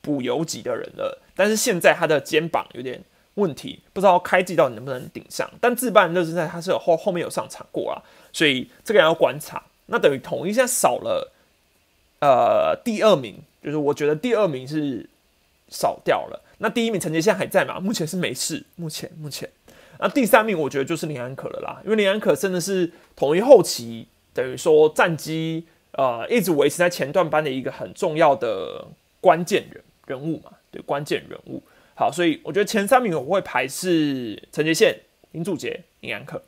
[0.00, 1.20] 补游击的人了。
[1.34, 3.02] 但是现在他的肩膀有点
[3.34, 5.48] 问题，不知道开季到底能不能顶上。
[5.60, 9.62] 但自办热身赛他是有后后面有上场过啊，所以这个人要观察。
[9.86, 11.32] 那等于统一现在少了
[12.20, 15.08] 呃第二名，就是我觉得第二名是
[15.68, 16.42] 少掉了。
[16.58, 17.78] 那第一名陈杰现在还在吗？
[17.78, 19.48] 目前是没事，目前目前。
[20.00, 28.86] 那第三名我觉得就是林安可了啦，因为林安可真的是统一后期等于说战绩呃一直维持在前段班的一个很重要的
[29.20, 31.62] 关键人人物嘛，对关键人物。
[31.94, 34.98] 好，所以我觉得前三名我会排是陈杰宪、
[35.32, 36.42] 林祖杰、林安可。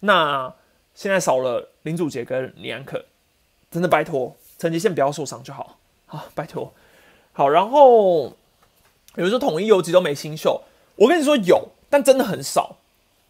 [0.00, 0.52] 那
[0.94, 3.04] 现在少了林祖杰跟林安可，
[3.70, 6.72] 真的拜托陈杰宪不要受伤就好，好拜托。
[7.32, 8.36] 好，然后
[9.14, 10.62] 有人说统一游击都没新秀，
[10.96, 12.78] 我跟你说有，但真的很少。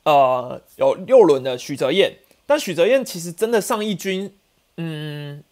[0.05, 4.33] 呃，有六轮的许哲彦，但许哲彦其实真的上一军，
[4.77, 5.43] 嗯，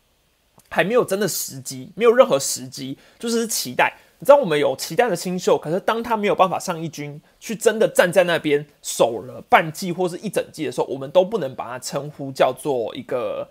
[0.70, 3.98] 还没有真的时机，没有任何时机，就是期待。
[4.24, 13.46] 你知道我们有期待的新秀，可是当他没有办法上一军，去真的站在那边守了半季或是一整季的时候，我们都不能把它称呼叫做一个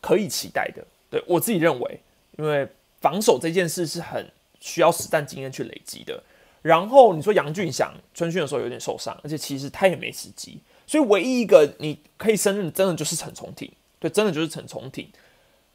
[0.00, 0.84] 可以期待的。
[1.10, 2.00] 对我自己认为，
[2.38, 2.64] 因为
[3.00, 6.22] 防守这件事是很需要实战经验去累积的。
[6.62, 13.68] 然后你说杨俊祥春训的时候有点受伤，而且其实他也没时机，所以唯一一个你可以胜任，真的就是陈崇廷。
[13.98, 15.08] 对，真的就是陈崇廷。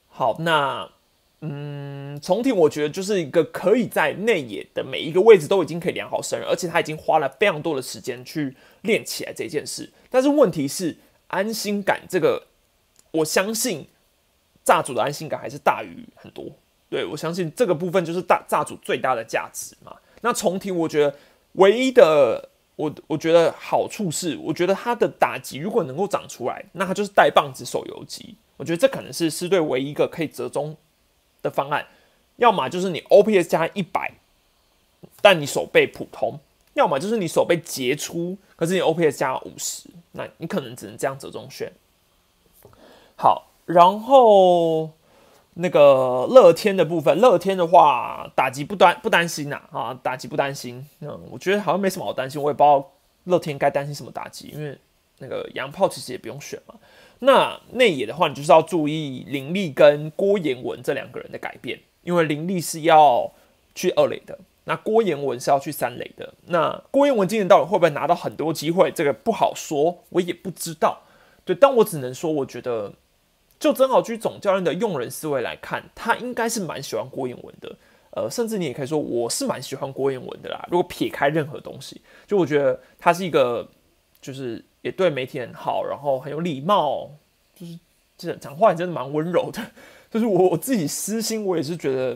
[0.08, 0.90] 好，那。
[1.42, 9.90] 嗯，重庭我觉得就是一个可以在内野的每一个位置都已经可以良好胜任，而且他已经花了非常多的时间去练起来这件事。
[10.10, 10.98] 但是问题是
[11.28, 12.48] 安心感这个，
[13.12, 13.88] 我相信
[14.66, 16.46] 炸主的安心感还是大于很多。
[16.90, 19.96] 对我相信这个部分就是大炸主最大的价值嘛。
[20.20, 21.16] 那重庭我觉得
[21.54, 28.36] 唯一的我我觉得好处是，我觉得他的打击如果能够长出来，那他就是带棒子手游击。
[28.58, 30.76] 我觉得这可能是狮队唯一一个可以折中。
[31.42, 31.86] 的方案，
[32.38, 34.14] 要么就是你 OPS 加一百，
[35.22, 36.40] 但你手背普通；
[36.74, 41.72] 要么就是你手背杰出，可是你 OPS 加五十，那你可能只能这样折中选。
[43.16, 44.92] 好，然后
[45.56, 50.88] 那个乐天的部分，乐天的话打击不担不担心呐啊，打击不担心。
[51.02, 52.90] 嗯，我觉得好像没什么好担心，我也不知道
[53.26, 54.78] 乐天该担心什么打击，因为
[55.18, 56.76] 那个洋炮其实也不用选嘛。
[57.20, 63.32] 那内野的话，你就是要注意林立跟郭彦文这两个人的改变，因为林立是要
[63.76, 66.34] 去二垒的，那郭彦文是要去三垒的。
[66.46, 68.90] 那郭彦文今年到底会不会拿到很多机会？
[68.92, 71.02] 这个不好说，我也不知道。
[71.44, 72.94] 对，但我只能说，我觉得
[73.60, 77.76] 就曾好居总教练的用人思维来看，他应该是蛮喜欢郭彦文的。
[78.12, 80.68] 呃，甚至你也可以说，我是蛮喜欢郭彦文的啦。
[80.72, 83.68] 如果撇开任何东西，就我觉得他是一个，
[84.22, 84.64] 就是。
[84.82, 87.12] 也对媒体很好，然后很有礼貌，
[87.54, 87.78] 就是
[88.18, 89.62] 这讲话也真的蛮温柔的。
[90.10, 92.16] 就是我我自己私心，我也是觉得，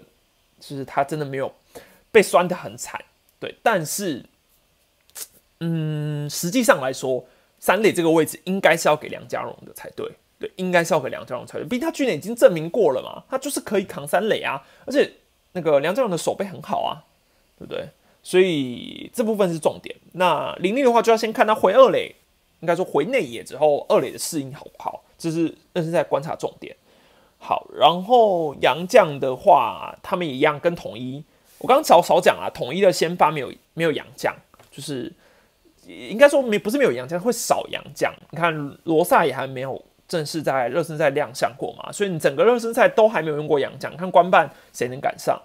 [0.62, 1.54] 就是他真的没有
[2.10, 3.04] 被酸的很惨，
[3.38, 3.54] 对。
[3.62, 4.24] 但是，
[5.60, 7.26] 嗯，实际上来说，
[7.60, 11.68] 三垒这个位置应该是要给梁家荣的才对，对，应该是要给梁家荣才对。
[11.68, 15.12] 毕竟他去年已经证明过了嘛，他就是可以扛三垒啊，而且
[15.52, 17.04] 那个梁家荣的手背很好啊，
[17.60, 17.90] 对不对？
[18.24, 19.96] 所以这部分是重点。
[20.14, 22.16] 那林立的话，就要先看他回二垒。
[22.62, 26.74] 应该说回内野之后，二垒的适应好不好，这是那是在观察重点。
[27.38, 31.22] 好，然后杨将的话，他们一样跟统一。
[31.58, 34.34] 我刚刚少少讲啊，统一的先发没有没有杨将，
[34.72, 35.12] 就是
[35.86, 38.14] 应该说没不是没有杨将，会少杨将。
[38.32, 43.94] 你看罗萨也还没有正式在热身赛亮相过嘛，所以你整个热身赛都还没有用过杨将。
[43.98, 45.38] 看官办谁能赶上？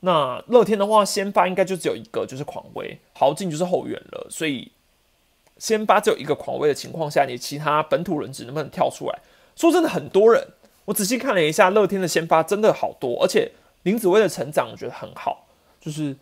[0.00, 4.72] 那乐天的话，先发应该就只有一个，就是狂威，豪进就是后援了，所以。
[5.58, 9.18] 先发只有一个狂威的情况下，你其他本土人只能不能跳出来？
[9.54, 10.42] 说真的，很多人，
[10.86, 16.16] 我仔细看了一下，乐天的先发真的好多，而且林子威的成长我觉得很好，就是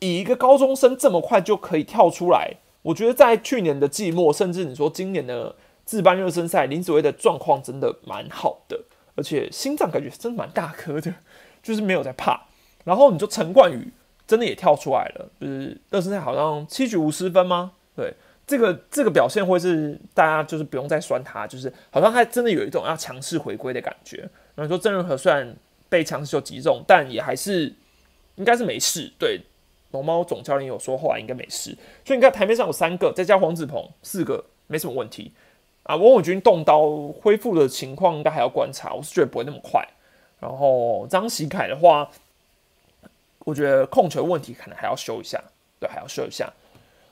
[0.00, 8.80] 以一个高中生这么快就可以跳出来，我觉得在去年的季末，甚至你说今年的自班热身赛，林子威的状况真的蛮好的，
[9.14, 11.14] 而且心脏感觉真的蛮大颗的，
[11.62, 12.40] 就是没有在怕。
[12.84, 13.92] 然后你说陈冠宇
[14.26, 17.72] 真的也跳出来了，就是热身赛好像七局无失分吗？
[17.94, 18.12] 对
[18.46, 24.28] 这个这个表现，会是大家就是不用再酸他，就是好像他真的有一种要强势回归的感觉。
[24.54, 25.54] 然后说郑仁和虽然
[25.88, 27.72] 被强势球击中，但也还是
[28.34, 29.12] 应该是没事。
[29.18, 29.40] 对
[29.92, 35.32] 龙猫总教练有说后来应该没事，所以你看台面上有三个，再加黄子鹏四个，没什么问题
[35.84, 35.94] 啊。
[35.94, 39.86] 王伟军动刀恢复的情况应该还要观察，我是觉得不会那么快。
[40.42, 42.10] 然后张喜凯的话，
[43.44, 45.40] 我觉得控球问题可能还要修一下，
[45.78, 46.52] 对，还要修一下。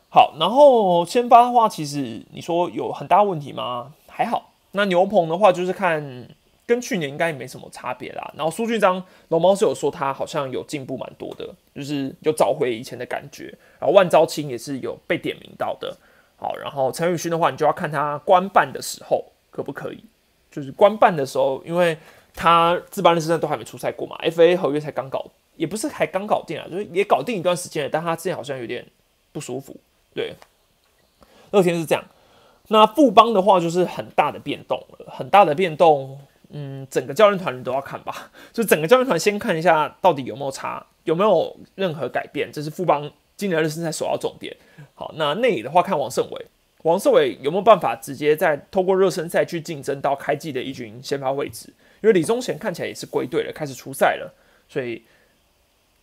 [0.09, 3.95] 好，然后先发的话，其实你说有很大问题吗？
[4.09, 4.51] 还好。
[4.73, 6.29] 那牛棚的话，就是看
[6.67, 8.33] 跟去年应该也没什么差别啦。
[8.37, 13.57] 然后苏俊章龙猫是有说他好像有进步蛮多的，就是有找回以前的感觉。
[13.79, 15.97] 然后万昭清也是有被点名到的。
[16.37, 20.03] 好，然后陈宇勋的话，你就要看他官办的时候可不可以。
[20.51, 21.97] 就是官办的时候，因为
[22.35, 25.25] 他自班的身上都还没出赛过嘛，FA 合约才刚搞，
[25.57, 28.87] 也不是还刚搞定啊，就是也搞定一段时间了，但他之前好像有点
[29.33, 29.77] 不舒服。
[30.15, 30.35] 对，
[31.51, 32.05] 乐天是这样。
[32.69, 36.21] 那富邦的话就是很大的变动了，很大的变动。
[36.53, 44.57] 嗯，整个教练团你都要看吧， 就整个教练团先看一下到底有没有差，有没有任何改变，这是富邦今年热身赛首要重点。
[44.95, 46.47] 好，那内野的话看王胜伟，
[46.83, 51.73] 王胜伟有没有办法直接在透过热身赛去竞争到开季的一军先发位置？
[52.03, 54.35] 因为李宗贤看起来也是归队了，开始出赛了，
[54.69, 55.03] 所以。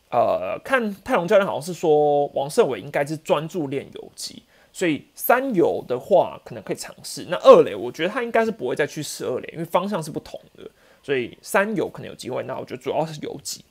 [0.10, 7.26] 呃，看泰隆教练好像是说王胜伟应该是专注练游击，所以三游的话可能可以尝试。
[7.28, 10.64] 那二垒我觉得他应该是不会再去试二垒，因为方向是不同的，
[11.04, 12.42] 所以三游可能有机会。
[12.44, 13.66] 那我觉得主要是游击。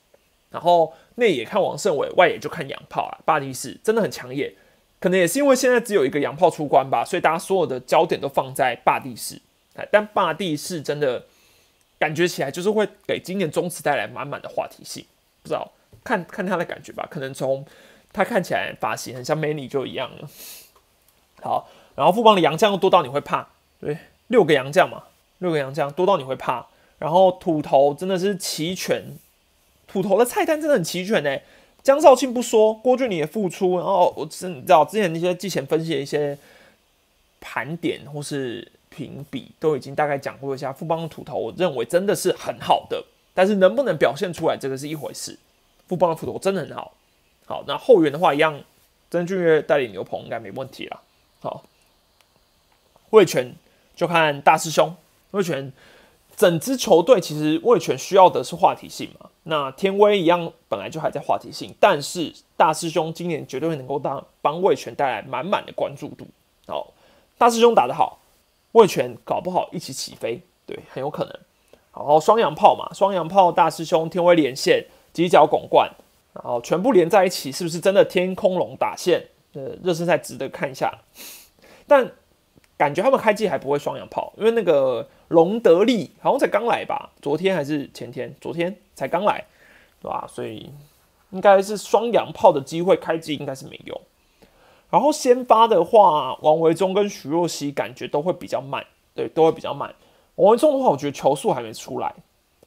[0.51, 4.53] 然后内野看王胜伟，外野就看洋炮啊，巴蒂士真的很抢眼。
[4.99, 9.41] 可能也是因为现在只有一个洋炮出关吧，所以大家所有的焦点都放在霸地士。
[9.91, 11.25] 但霸地士真的
[11.99, 15.05] 感觉起来就是会给今年中职带来满满的话题性，
[15.41, 15.71] 不知道
[16.03, 17.07] 看看他的感觉吧？
[17.09, 17.65] 可能从
[18.13, 20.29] 他看起来发型很像 Many 就一样了。
[21.41, 23.47] 好，然后副帮的洋将多到你会怕，
[23.79, 25.03] 对，六个洋将嘛，
[25.39, 26.67] 六个洋将多到你会怕。
[26.99, 29.17] 然后土头真的是齐全，
[29.87, 31.37] 土头的菜单真的很齐全呢。
[31.83, 36.37] 江少庆不说，郭俊麟也付出，然后我真你知道之前那些季前分析的一些
[37.39, 45.37] 盘点或是评比都已经大概讲过一下，富邦的土头我认为真的是很好的，但是能不能表现出来这个是一回事。
[45.87, 46.93] 富邦的土头真的很好，
[47.45, 48.59] 好那后援的话一样，
[49.11, 51.01] 曾俊岳带领牛棚应该没问题了。
[51.39, 51.63] 好，
[53.11, 53.55] 魏权
[53.95, 54.95] 就看大师兄
[55.31, 55.71] 魏权。
[56.35, 59.27] 整支球队其实魏权需要的是话题性嘛？
[59.45, 66.27] 那天威一样本来就还在话题性，但是大师兄今年绝对会能够当帮魏权带来满满的关注度。
[66.67, 66.93] 好，
[67.39, 68.19] 大师兄打得好，
[68.77, 71.33] 魏权搞不好一起起飞，对，很有可能。
[71.93, 75.91] 然后双阳炮嘛，双阳炮大师兄天威连线，犄角拱冠，
[76.33, 79.27] 然后全部连在一起，是不是真的天空龙打线？
[79.53, 80.93] 呃，热身赛值得看一下，
[81.87, 82.11] 但
[82.77, 85.07] 感觉他们开季还不会双阳炮，因为那个。
[85.29, 88.33] 隆德利好像才刚来吧，昨天还是前天？
[88.39, 89.43] 昨天才刚来，
[90.01, 90.25] 对吧？
[90.25, 90.71] 所以
[91.31, 94.01] 应该是双阳炮的机会，开机应该是没有。
[94.89, 99.93] 然后先发的话，王维忠跟徐若曦感觉都会比较慢，对，都会比较慢。
[100.35, 102.13] 王维忠的话，我觉得球速还没出来。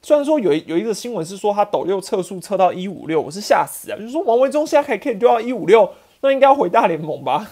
[0.03, 3.95] 虽然说有有一个新闻是说他抖六测速测到一五六，我是吓死啊！
[3.95, 7.47] 就是说王维忠现在还可以丢到一五六，那应该要回大联盟吧？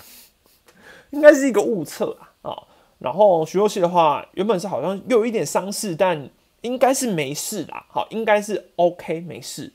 [1.12, 2.58] 应该是一个误测啊。
[2.98, 6.30] 然后徐若曦的话，原本是好像又有一点伤势，但
[6.62, 7.86] 应该是没事啦。
[7.88, 9.72] 好，应该是 OK 没事。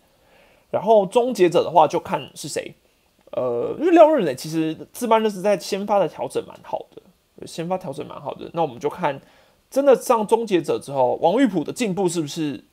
[0.70, 2.74] 然后终结者的话，就看是谁。
[3.37, 8.51] 呃，因为廖润磊其实自班就是在先发的调整蛮好的，先发调整蛮好的。
[8.53, 9.20] 那我们就看
[9.70, 12.64] 真的上终结者之后，王玉普的进步是不是？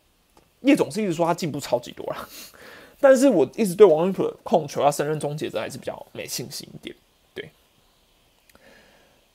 [0.61, 2.27] 叶总是一直说他进步超级多啦，
[3.01, 6.95] 但是我一直对王玉普的控球要胜任终结者还是比较没信心一点。
[7.33, 7.49] 对，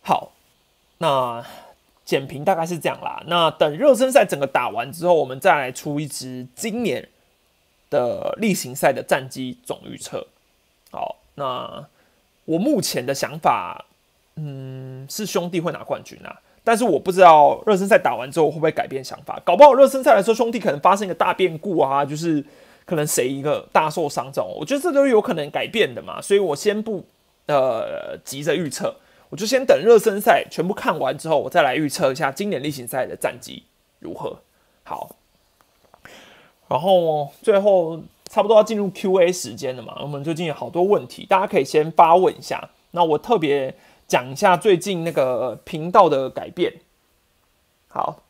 [0.02, 0.32] 好。
[0.98, 1.44] 那
[2.04, 3.22] 简评大概是这样啦。
[3.26, 7.08] 那等热身赛整个打完之后，我们再来出一支今年
[7.90, 10.28] 的例行赛的战绩总预测。
[10.96, 11.86] 好，那
[12.46, 13.84] 我目前的想法，
[14.36, 16.40] 嗯，是兄弟会拿冠军啊。
[16.64, 19.38] 但是我不知道热身赛打完之后会不会改变想法。
[19.44, 22.42] 搞不好热身赛来说，兄弟可能发生一个大变故啊，就是
[22.86, 26.18] 可能谁一个大受伤这种，我觉得这都是有可能改变的嘛。
[26.18, 27.04] 所以我先不
[27.44, 28.96] 呃急着预测。
[29.28, 33.64] 我就先等热身赛全部看完之后，我再来预测一下今年例行赛的战绩
[33.98, 34.38] 如何。
[34.84, 35.14] 好，
[36.68, 39.96] 然后最后差不多要进入 Q&A 时间了嘛？
[40.00, 42.70] 我们最近有好多问题，大家可以先发问一下。
[42.90, 43.74] 那我特别
[44.06, 46.72] 讲一下最近那个频道的改变。
[47.88, 48.22] 好，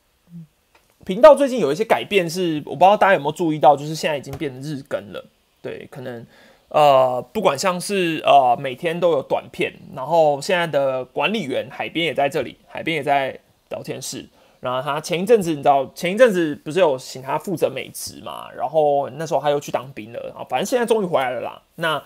[1.05, 5.25] 频道最近有一些改变，是我不知道大家有没有注意到，就是现在已经变成日更了。
[5.63, 6.27] 对，可能。
[6.69, 13.39] 呃，不管像是呃每天都有短片，然后现在的管理员海边也在这里，海边也在
[13.71, 14.27] 聊天室。
[14.67, 18.51] 然后他前一阵子你知道，前一阵子不是有请他负责美职嘛？
[18.51, 20.43] 然后那时候他又去当兵了啊。
[20.51, 21.63] 反正现在终于回来了啦。
[21.77, 22.03] 那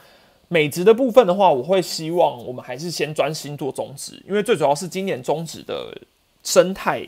[0.49, 5.97] 美职的部分的话，我会希望我们还是先专心做中职，因为最主要是今年中职的
[6.45, 7.03] 生态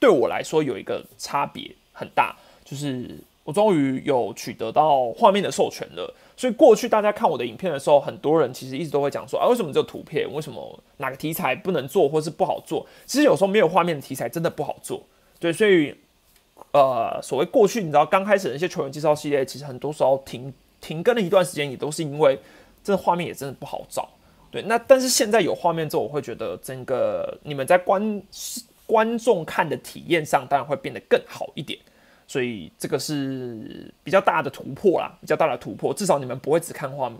[0.00, 3.08] 对我来说有一个差别很大，就是
[3.44, 6.12] 我终于有取得到画面的授权了。
[6.36, 10.30] 所以过去大家看我的影片的时候，很多人其实一直都会讲说啊，为什么只有图片？
[10.30, 12.86] 为什么哪个题材不能做，或是不好做？
[13.06, 15.02] 其实有时候没有画面的题材真的不好做。
[15.38, 15.94] 对，所以
[16.72, 22.38] 呃，所谓过去你知道刚开始的一些球员介绍系列，其实很多时候停停更了一段时间，也都是因为
[22.84, 24.08] 这画面也真的不好找。
[24.50, 28.22] 对，那但是现在有画面之后，我会觉得整个你们在观
[28.86, 31.78] 观众看的体验上，当然会变得更好一点。
[32.28, 37.10] 所以这个是比较大的突破啦，比较大的突破，至少你们不会只看画，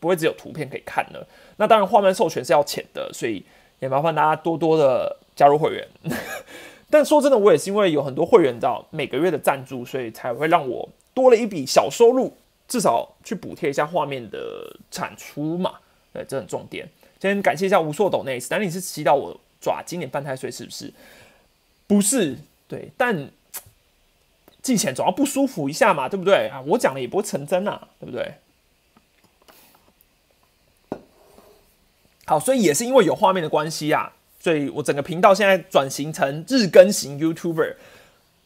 [0.00, 1.26] 不会只有图片可以看了。
[1.56, 3.44] 那当然，画面授权是要钱的，所以
[3.78, 5.88] 也麻烦大家多多的加入会员。
[6.90, 12.36] 但说真的，我也是因为有很多会员，到每个月的赞助，所以才会让我多了一笔小收入，
[12.66, 15.74] 至少去补贴一下画面的产出嘛。
[16.12, 16.88] 对，这很重点。
[17.20, 20.92] 先感谢一下吴硕斗那一次，但你是祈祷我抓今年犯太岁是不是？
[21.86, 22.36] 不是，
[22.66, 23.30] 对，但。
[24.68, 26.62] 寄钱总要不舒服一下嘛，对不对啊？
[26.66, 28.34] 我讲了也不会成真啊，对不对？
[32.26, 37.76] 好，所以也是因为有画面的关系啊，所以我整个频道现在转型成日更型 YouTuber，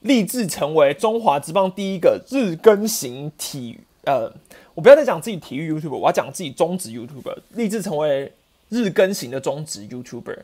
[0.03, 4.33] 立志成为中华之邦第一个日更型体呃，
[4.75, 8.33] 我不要再讲自己体育 YouTuber，我要讲自己中职 YouTuber，立志成为
[8.69, 10.39] 日更型的中职 YouTuber。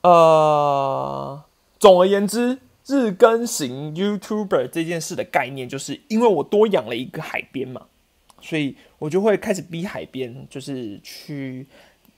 [0.00, 1.44] 呃，
[1.78, 7.86] 总而言之，日更型 YouTuber 这件事的概念，就是因为我多养了一个海边嘛，
[8.40, 11.66] 所以我就会开始逼海边，就是去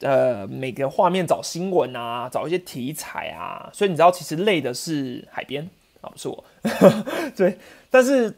[0.00, 3.70] 呃每个画面找新闻啊，找一些题材啊。
[3.72, 5.68] 所以你知道，其实累的是海边
[6.00, 6.44] 啊，不是我。
[7.34, 7.58] 对，
[7.90, 8.34] 但是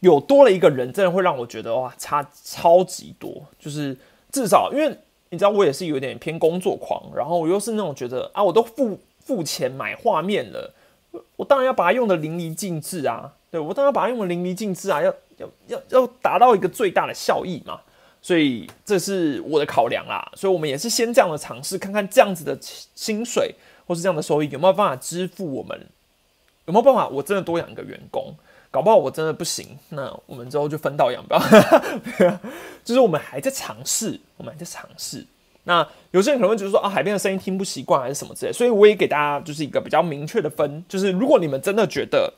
[0.00, 3.46] 有多了一个人，真的会让我觉得哇，差超级多。
[3.58, 3.96] 就是
[4.30, 4.98] 至少因为。
[5.30, 10.72] 你知道我也是有点偏工作狂，然后我又是那种觉得啊，我都付付钱买画面了，
[11.36, 17.80] 我当然要把它用的淋漓尽致啊，对我当然要把它用的淋漓尽致啊，要要要要达到一个最大的效益嘛，
[18.20, 23.54] 所以这是我的考量啦，所以我们也是先这样的尝试，看看这样子的薪水
[23.86, 25.86] 或是这样的收益有没有办法支付我们，
[26.66, 28.34] 有没有办法我真的多养一个员工。
[28.68, 31.40] 搞不好我真的不行，那我们之后就分道扬镳。
[32.84, 35.24] 就是我们还在尝试，我们还在尝试。
[35.66, 38.52] 那有些人可能会觉得说啊，海边的声音听不习惯，还是什么之类。
[38.52, 42.32] 所以我也给大家就是一个比较明确的分，就是如果你们真的觉得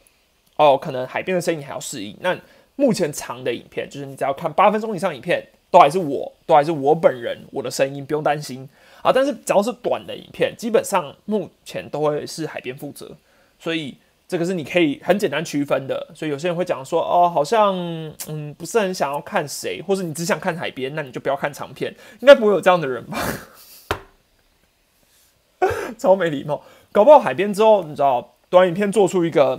[0.57, 2.37] 哦，可能海边的声音还要适应，那
[2.76, 8.68] 目前长的影片，就是你只要看八分钟以上影片，都还是我，都还是我本人，我的声音不用担心
[9.03, 9.12] 啊。
[9.12, 13.16] 但是只要是短的影片，基本上目前都会是海边负责，
[13.59, 13.97] 所以。
[14.29, 17.74] 这个是你可以很简单区分的，所以有些人会讲说，哦，好像
[18.29, 23.18] 嗯不是很想要看谁，或者你只想看海边，那你就不要看长片，应该不会有这样的人吧？
[25.97, 26.62] 超没礼貌，
[26.93, 29.59] 搞不好海边之后，你知道短影片做出一个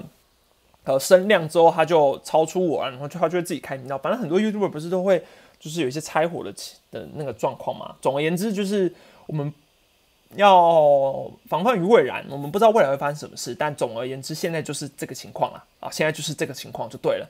[0.84, 3.97] 呃声量之后，他就超出我，然后就他就会自己开频道。
[3.97, 5.26] 反正很多 YouTuber 不是都会
[5.59, 6.53] 就是有一些拆火的
[6.91, 7.95] 的那个状况嘛。
[7.99, 8.93] 总而言之，就是
[9.26, 9.51] 我们。
[10.36, 15.89] 要防范于未然，我们不知道未来会发生什么事，但总而言之，现在就是这个情况了啊！
[15.91, 17.27] 现在就是这个情况就对了。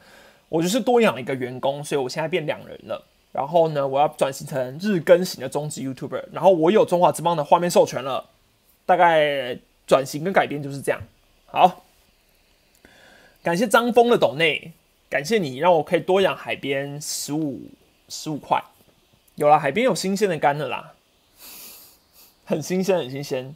[0.50, 3.06] 我就是多养了一个员工，所以我现在变两人了。
[3.32, 6.26] 然后呢，我要转型成日更型的中职 YouTuber。
[6.34, 8.26] 然后我有中华之邦的画面授权了，
[8.86, 11.00] 大概转型跟改变就是这样。
[11.45, 11.84] 好，
[13.43, 14.74] 感谢张峰的抖内，
[15.10, 17.62] 感谢你让我可以多养海边十五
[18.10, 18.62] 十五块。
[19.36, 20.93] 有了，海边有新鲜的干了啦。
[22.50, 23.56] 很新鲜，很新鲜。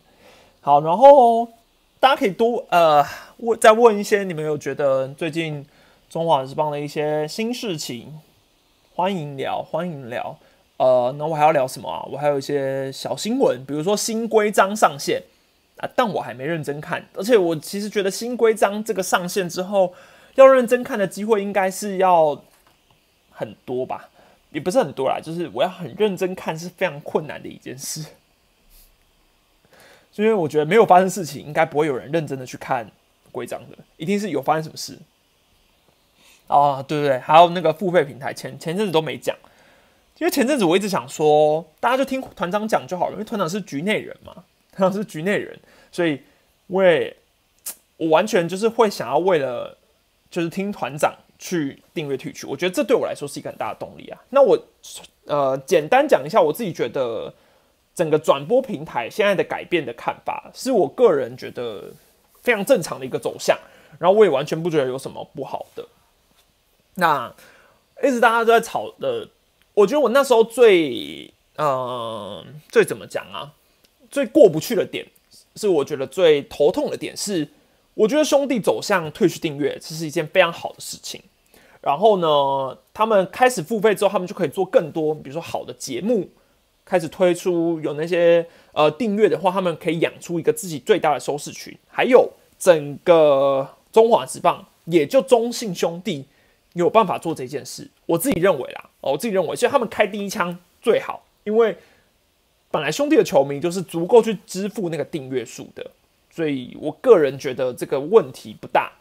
[0.62, 1.48] 好，然后
[2.00, 3.04] 大家可以多呃
[3.38, 5.66] 问，再问一些你们有觉得最近
[6.12, 8.20] 中华之邦的一些新事情，
[8.94, 10.38] 欢迎聊，欢迎聊。
[10.78, 12.06] 呃，那我还要聊什么啊？
[12.12, 15.24] 我还有一些小新闻，比如说新规章上线
[15.78, 17.04] 啊，但我还没认真看。
[17.16, 19.92] 而且我其实觉得新规章这个上线之后，
[20.36, 22.40] 要认真看的机会应该是要
[23.32, 24.10] 很多吧？
[24.52, 28.06] 也不是很多啦，就是我要很认真看是非常困难的一件事。
[30.16, 32.88] 因为我觉得没有发生事情，应该不会有人认真的去看
[33.32, 34.96] 规章的，一定是有发生什么事。
[36.46, 39.36] 哦，对对对，还有那个付费平台，前前阵子都没讲，
[40.20, 45.58] 因为前阵子我一直想说，大家就听团长讲就好了，因为团长是局内人嘛，团长是局内人，
[45.92, 46.22] 所以
[46.68, 47.16] 为
[47.98, 49.76] 我完全就是会想要为了
[50.30, 54.22] 就是听团长去订阅退去，我觉得这对我来说是一个很大的动力啊。
[54.30, 54.68] 那我
[55.26, 57.34] 呃简单讲一下我自己觉得。
[57.96, 61.92] 整个转播平台现在的改变的看法，是我个人觉得
[62.42, 63.58] 非常正常的一个走向，
[64.00, 65.88] 然后我也完全不觉得有什么不好的。
[66.96, 67.32] 那
[68.04, 69.30] 一直大家都在吵的，
[69.74, 73.54] 我觉得我那时候最呃最怎么讲啊？
[74.10, 75.06] 最过不去的点
[75.56, 77.48] 是，我觉得最头痛的点是，
[77.94, 81.22] 我觉得兄弟走向退去订阅，这是一件非常好的事情。
[81.82, 86.30] 然后呢，他们开始付费之后，他们就可以做更多，比如说好的节目。
[86.86, 91.74] 开始推出有那些呃订阅的话，他们可以养出一个自己最大的收视群。
[91.88, 92.30] 还有
[92.60, 96.26] 整个中华职棒，也就中信兄弟
[96.74, 97.90] 有办法做这件事。
[98.06, 101.78] 我自己认为啦，哦，我自己认为，所以他们开第一枪最好，因为
[102.70, 105.92] 本来兄弟的球迷就是足够去支付那个订阅数的，
[106.30, 108.92] 所以我个人觉得这个问题不大。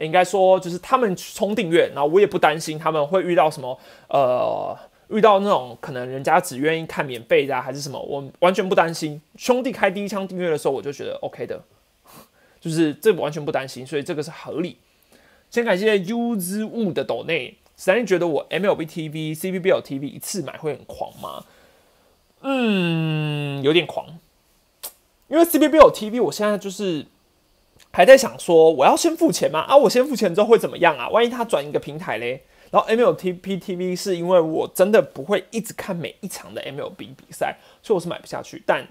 [0.00, 3.78] 应该说就是他们充订阅，然后我也不担心他们会遇到什么
[4.08, 4.76] 呃。
[5.08, 9.20] 遇到那种可能人家只愿意看免费的还是什么，我完全不担心。
[9.36, 11.62] 兄弟开第一枪订阅的时候，我就觉得 OK 的，
[12.60, 14.76] 就是这完全不担心，所以这个是合理。
[15.50, 21.44] 先感谢 U 之物的抖内，实在觉得我 MLB TV、CBBL TV 一次买会很狂吗？
[22.42, 24.18] 嗯，有点狂，
[25.28, 27.06] 因为 CBL TV 我现在就是
[27.90, 29.60] 还在想说，我要先付钱吗？
[29.60, 31.08] 啊，我先付钱之后会怎么样啊？
[31.08, 32.44] 万一他转一个平台嘞？
[32.70, 38.62] 然后 MLTPTV 是因为我真的不会一直看每一场的 MLB 比赛，所以我是买不下去。
[38.66, 38.86] 但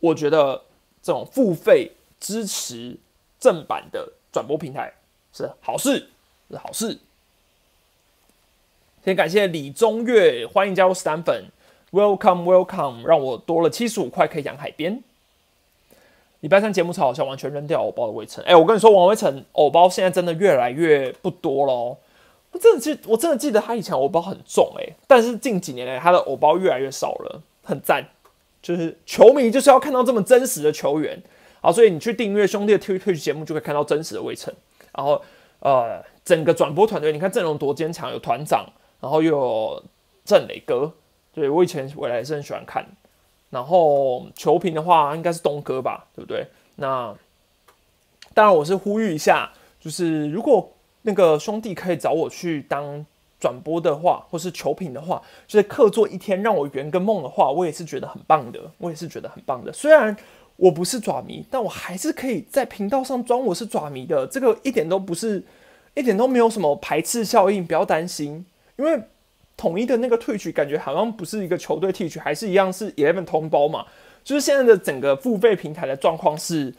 [0.00, 0.62] 我觉得
[1.02, 2.96] 这种付费支持
[3.38, 4.92] 正版的转播平台
[5.32, 6.08] 是好事，
[6.50, 6.98] 是好事。
[9.04, 11.44] 先感谢李中月，欢迎加入史丹粉
[11.92, 15.02] ，Welcome Welcome，让我多了七十五块可以养海边。
[16.40, 18.44] 礼拜三节目超好像，完全扔掉我包的魏晨。
[18.44, 21.98] 哎，我跟你说，王维晨偶包现在真的越来越不多喽。
[22.52, 28.08] 我真的记，我真的记得他以前偶包很重哎，但是近几年来他的偶包越来越少了，很赞。
[28.60, 31.22] 就是球迷就是要看到这么真实的球员，
[31.60, 34.52] 好，所以你去订阅兄弟的 TV 节目，就可以看到真实的魏晨。
[34.92, 35.22] 然后
[35.60, 38.66] 呃，整个转播团队，你看阵容多坚强，有团长，
[39.00, 39.84] 然后又有
[40.24, 40.92] 郑磊哥，
[41.32, 42.84] 对我以前未来是很喜欢看。
[43.50, 46.46] 然后球评的话，应该是东哥吧，对不对？
[46.74, 47.14] 那
[48.34, 50.72] 当然，我是呼吁一下，就是如果
[51.02, 53.04] 那个兄弟可以找我去当
[53.40, 58.60] 转播的话，或是球评的话，就是客座一天让我圆个梦的话，我也是觉得很棒的。
[58.78, 59.72] 我也是觉得很棒的。
[59.72, 60.16] 虽然
[60.56, 64.26] 我不是爪迷，但我还是可以在频道上装我是爪迷的。
[64.26, 65.42] 这个一点都不是，
[65.94, 68.44] 一点都没有什么排斥效应，不要担心，
[68.76, 69.00] 因为。
[69.60, 73.84] 统一的那个退取感觉好像不是一个球队退取，还是一样是 Eleven 通包嘛？
[74.22, 76.72] 就是现在的整个付费平台的状况是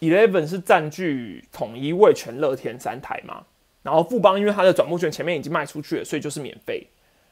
[0.00, 3.44] Eleven 是占据统一、味全、乐天三台嘛，
[3.84, 6.84] 然后富邦因为他的转播权前面已经卖出去了，所以就是免费。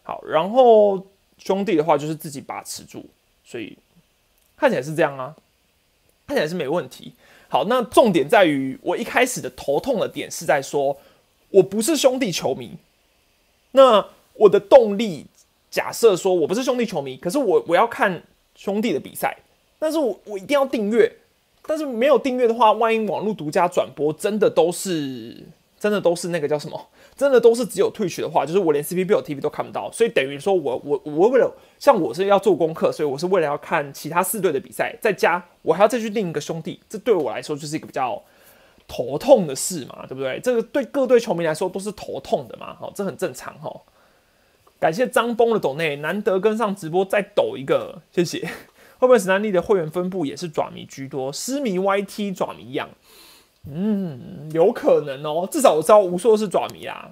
[0.05, 1.05] 好，然后
[1.39, 3.05] 兄弟的话就是自己把持住，
[3.45, 3.77] 所以
[4.57, 5.35] 看起来是这样啊，
[6.29, 7.15] 看起来是没问题。
[7.49, 10.97] 好，那重点在于我一开始的头痛的点是在说
[11.51, 12.77] 我不是兄弟球迷，
[13.73, 14.07] 那。
[14.35, 15.27] 我的动力，
[15.71, 18.23] 假设说我不是兄弟球迷，可是我我要看
[18.57, 19.37] 兄弟的比赛，
[19.79, 21.17] 但是我我一定要订阅，
[21.67, 25.37] 但是没有订阅的话，万一网络独家转播真的都是
[25.83, 26.81] 真的都是那个叫什么，
[27.17, 38.23] 真的都是只有退取的话，就是我连 C P B 有 T V 都看不到，所以等于说我我我为了像我是要做功课，所以我是为了要看其他四队的比赛，在家我还要再去另一个兄弟，这对我来说就是一个比较
[38.87, 40.39] 头痛的事嘛，对不对？
[40.39, 43.69] 这个对各队球迷来说都是头痛的嘛，好，这很正常哈。
[44.79, 48.49] 感谢张崩的抖内，难得跟上直播，再抖一个，谢谢。
[49.01, 51.33] 后面史丹利的会员分布也是爪迷居多？
[51.33, 52.89] 狮迷 YT 爪迷一样？
[53.71, 55.49] 嗯，有可能哦。
[55.51, 57.11] 至少我知道无数是爪迷啦，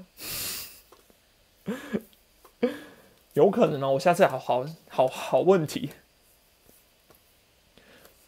[3.35, 3.93] 有可能哦。
[3.93, 5.91] 我下次好好好好问题。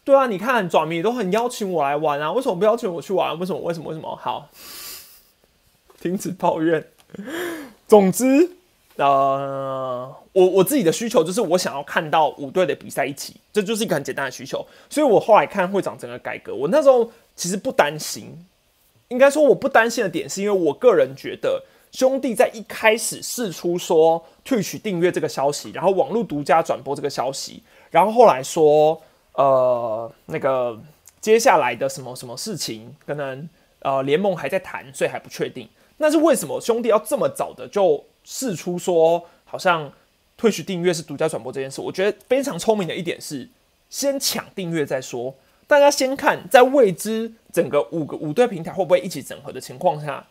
[0.05, 3.37] 对啊，你看爪迷都很邀请我来玩啊，为什么不邀请我去玩？
[3.39, 3.59] 为什么？
[3.59, 3.89] 为什么？
[3.89, 4.15] 为什么？
[4.15, 4.49] 好，
[6.01, 6.87] 停止抱怨。
[7.87, 8.51] 总之。
[8.95, 14.63] 呃，我我自己的需求就是我想要看到五队的比赛一起，这就是一个很简单的需求。
[14.87, 18.45] 所以我后来看会长整个改革，我那时候其实不担心。
[19.09, 27.61] 应该说我不担心的点是因为我个人觉得兄弟在一开始试出说退取订阅这个消息，然后网络独家转播这个消息，
[27.91, 29.01] 然后后来说
[29.33, 30.79] 呃那个
[31.21, 33.47] 接下来的什么什么事情，可能
[33.79, 35.69] 呃联盟还在谈，所以还不确定。
[35.97, 38.03] 那是为什么兄弟要这么早的就？
[38.25, 39.91] 试出说，好像
[40.37, 43.49] 退取订阅是独家转播这件事，我觉得非常聪明的一点是，
[43.89, 45.35] 先抢订阅再说。
[45.73, 50.23] 大家先看，在未知整个五个五队平台会不会一起整合的情况下，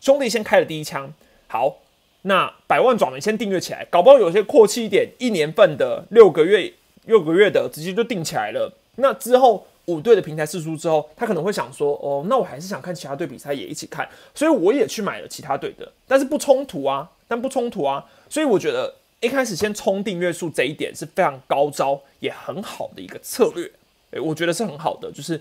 [0.00, 1.12] 兄弟先开了第一枪。
[1.48, 1.76] 好，
[2.22, 6.72] 那百万转迷先订阅起来，搞不好有些阔气一点，一年份的、六个月、
[7.04, 8.72] 六个月的，直接就订起来了。
[8.94, 17.10] 那之后五队的平台试出之后，他可能会想说，哦，那我还是想看其他队比赛，也一起看，所以我也去买了其他队的，但是不冲突啊。
[17.28, 23.70] 但不冲突啊，所以我觉得一开始先冲订阅数这一点是非常高招也很好的一个策略，
[24.10, 25.40] 诶，我觉得是很好的，就是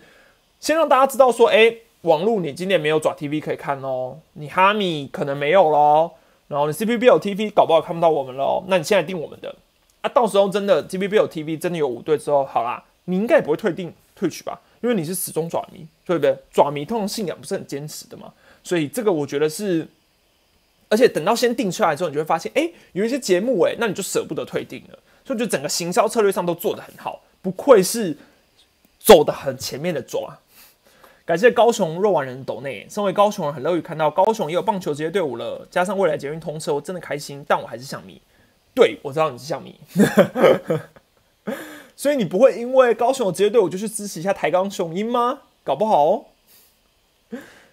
[0.60, 6.16] 先让大家知道说，哎，网络你今年没有爪 TV 可以看哦，你哈米可能没有咯，
[6.48, 9.56] 然后你 CPB 有 TV 搞不好看不到我们喽，那你现在订我们的
[10.02, 16.38] 啊，到时候真的 CPB 有 TV 真的有五队之后，好啦，你应该也不会退订退取吧，因为你是始终爪迷，对不对？
[16.52, 19.88] 爪迷通常信仰不是很坚持的嘛，所以这个我觉得是。
[20.88, 25.00] 而且等到先定出来之后，你就会发现，哎，有一些节目，哎，那你就舍不得退订了。
[25.26, 28.16] 所以就整个行销策略上都做得很好，不愧是
[29.06, 30.40] 走得很前面的抓。
[31.26, 37.46] 感谢高雄肉丸人斗内，身为高雄人，很乐于看到高雄也有棒球职业队伍了，加上未来捷运通车，我真的开心。
[37.48, 38.20] 但我还是想迷，
[38.74, 39.76] 对我知道你是想迷，
[41.96, 45.42] 所以你不会因为高雄有职业队伍就去支持一下台钢雄鹰吗？
[45.64, 46.26] 搞不好。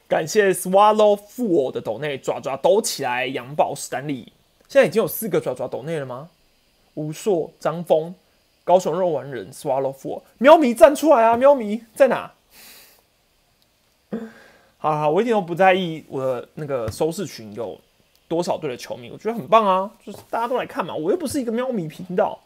[0.08, 4.32] 感谢 Swallow 富我的斗内爪爪抖起来，杨宝史丹利，
[4.68, 6.28] 现在已经有四个爪爪抖内了吗？
[6.94, 8.14] 吴硕、张峰、
[8.64, 11.36] 高雄肉丸人、Swallow four，，喵咪站出来啊！
[11.36, 12.32] 喵咪在哪？
[14.78, 17.80] 好好，我一点都不在意我的那个收视群有
[18.28, 22.38] 多少队的球迷，我觉得很棒啊，就是大家都来看嘛，我又不是一个喵咪频道。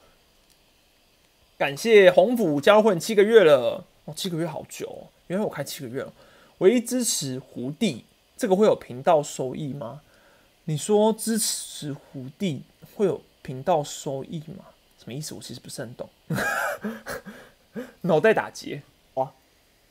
[1.58, 6.12] 感谢红府加入会七个月了，哦，七个月好久哦，原来我开七个月了。
[6.58, 8.04] 唯一支持胡弟，
[8.36, 10.00] 这个会有频道收益吗？
[10.64, 12.62] 你说支持胡弟
[12.94, 14.64] 会有频道收益吗？
[15.06, 15.36] 什么意思？
[15.36, 16.08] 我其实不是很懂。
[18.02, 18.82] 脑袋打结
[19.14, 19.30] 哇！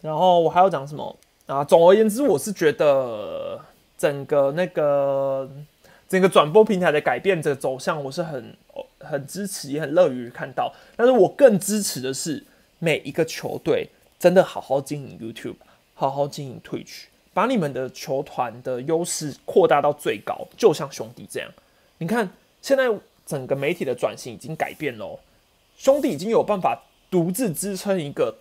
[0.01, 1.63] 然后我还要讲什么啊？
[1.63, 3.57] 总而言之，我是觉得
[3.97, 5.49] 整个那个
[6.09, 8.57] 整个转播平台的改变的走向，我是很
[8.99, 10.74] 很支持，也很乐于看到。
[10.97, 12.43] 但是我更支持的是
[12.80, 13.88] 每一个球队
[14.20, 15.55] 真的好好经营 YouTube，
[15.93, 17.03] 好好经营 Twitch，
[17.34, 21.49] 把你们的球团的优势扩大到最高，就像兄弟这样。
[21.99, 22.30] 你看，
[22.61, 22.89] 现在
[23.26, 25.20] 整个媒体的转型已经改变了，
[25.78, 26.84] 兄弟已经有办法。
[27.12, 28.36] 独自支撑一个，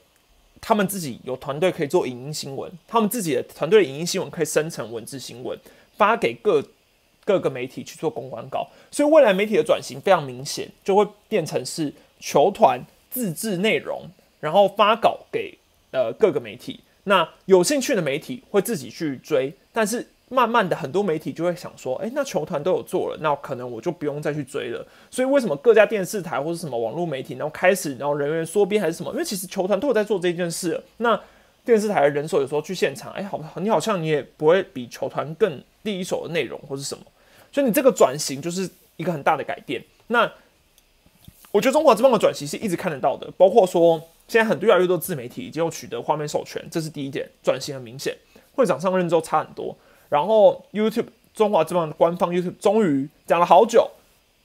[0.60, 5.56] 他们自己有团队可以做影音新闻，他们自己的团队的影音新闻可以生成文字新闻，
[5.96, 6.64] 发给各
[7.24, 8.68] 各个媒体去做公关稿。
[8.90, 12.80] 所以未来媒体的转型非常明显，就会变成是球团
[13.10, 14.10] 自制内容，
[14.40, 15.56] 然后发稿给
[15.92, 16.80] 呃各个媒体。
[17.04, 20.08] 那有兴趣的媒体会自己去追，但是。
[20.30, 24.84] 慢慢的，很多媒体就会想说，哎，那球团都有做了，那可能我就不用再去追了。
[25.10, 29.12] 所以为什么各家电视台或者什么网络媒体，然后开始，然后人员缩编还是什么？
[29.12, 30.82] 因为其实球团都有在做这件事。
[30.96, 31.20] 那
[31.64, 37.04] 电视台的人手有时候去现场，哎，好，你好像你也不会比球团更第一手的内容或是什么。
[37.52, 39.84] 所以你这个转型就是一个很大的改变。
[40.08, 40.30] 那
[41.52, 48.16] 我觉得中华之邦的转型是一直看得到的，包括说现在很多越来越多自媒体已经有取得画面授权，这是第一点，转型很明显。
[48.54, 49.76] 会长上任之后差很多。
[50.14, 53.90] 然后 YouTube 中华之邦官方 YouTube 终于讲了好久，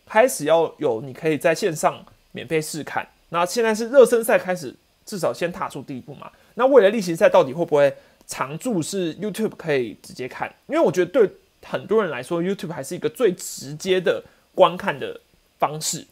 [0.08, 3.08] 开始要有你可以在线上免费试看。
[3.30, 6.32] 那现在是热身赛开始，至少先踏出第一步嘛。
[6.56, 7.96] 那未来例行赛到底会不会
[8.26, 10.52] 常驻是 YouTube 可以直接看？
[10.66, 11.30] 因为我觉得对
[11.64, 14.24] 很多人来说，YouTube 还是一个最直接的
[14.56, 15.22] 观看的
[15.60, 16.08] 方式。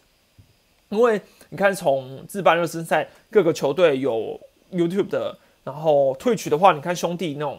[0.90, 4.40] 因为你看，从自办热身赛，各个球队有
[4.72, 7.58] YouTube 的，然后退取的话，你看兄弟那种。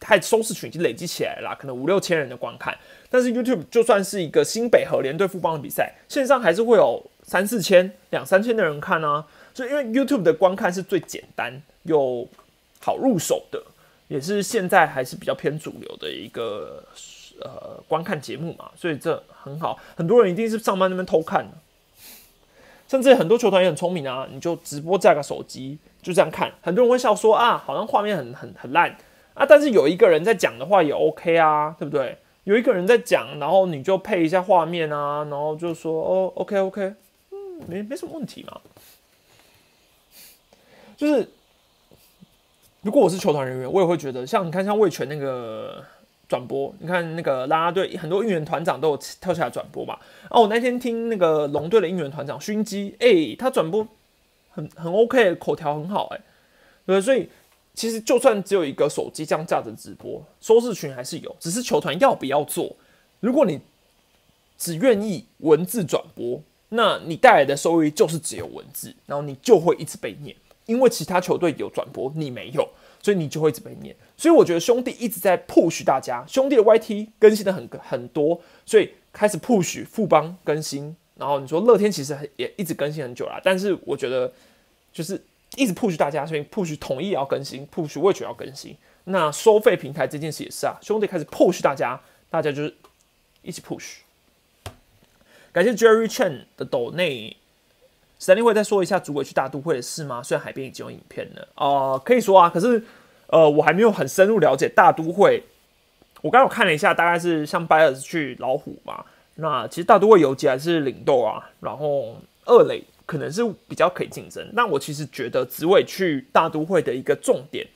[0.00, 2.76] 太收视群已经累积起来了，可能五六千人的观看。
[3.10, 9.26] 但是 YouTube 就算是一个新北和联队富邦的比赛，线上还是会有三四千、两三千的人看啊。
[9.54, 12.28] 所以因为 YouTube 的观看是最简单又
[12.80, 13.60] 好入手的，
[14.06, 16.84] 也是现在还是比较偏主流的一个
[17.40, 19.78] 呃观看节目嘛，所以这很好。
[19.96, 21.44] 很多人一定是上班那边偷看
[22.88, 26.50] 甚至很多球团也很聪明啊，你就直播架个手机就这样看。
[26.62, 28.96] 很多人会笑说啊，好像画面很很很烂。
[29.38, 32.18] 啊，但是有一个人在讲的话也 OK 啊，对不对？
[32.42, 36.94] 有一个人在讲，然后你就配一下画面啊，然后就说哦，OK OK，
[37.30, 37.36] 嗯，
[37.68, 38.60] 没没什么问题嘛。
[40.96, 41.28] 就是
[42.80, 45.84] 如果我是球团人员，我也会觉得，像你看，像魏权那个
[46.26, 49.98] 转播，你看那个啦啦队很多应援团长都有跳下来转播嘛。
[50.30, 53.86] 哦，我那天听那个龙队的应援团长勋基，哎，他转播
[54.50, 56.20] 很很 OK，口条很好，哎，
[56.86, 57.28] 对，所以。
[57.78, 62.74] 其实就算只有一个手机这样架着直播，收视群还是有，只是球团要不要做。
[63.20, 63.60] 如果你
[64.56, 70.34] 只愿意文字转播，那你带来的收益就是只有文字，然后你就会一直被念，
[70.66, 72.68] 因为其他球队有转播，你没有，
[73.00, 73.94] 所以你就会一直被念。
[74.16, 84.32] 所以我觉得兄弟一直在 push 大家，兄弟的 YT 更新的很很多，所以开始 push 富邦更新，然后你说乐天其实也一直更新很久了，但是我觉得
[84.92, 85.22] 就是。
[85.56, 88.76] 一直 push 大家，所以 push 统一也要更新，push 味全要更新。
[89.04, 92.74] 那收费平台这件事也是啊，兄弟开始 push 大家，大家就是
[93.42, 93.98] 一起 push。
[95.50, 97.36] 感谢 Jerry Chen 的抖内，
[98.18, 100.22] 史丹利会再说一下主委去大都会的事吗？
[100.22, 102.84] 虽然海边已经有影片了哦，可以说啊，可是
[103.28, 105.42] 呃，我还没有很深入了解大都会。
[106.20, 109.04] 我刚刚看了一下，大概是像 b y e r s 去老虎嘛，
[109.36, 112.84] 那其实大都会游击还是领豆啊，然后二垒。
[113.08, 117.66] 可能是比较可以竞争，那我其实觉得紫伟去大都会的一个重点，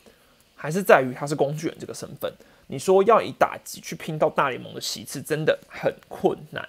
[0.55, 2.31] 还是在于他是工具人这个身份。
[2.67, 6.69] 你说要以打击去拼到大联盟的席次，真的很困难，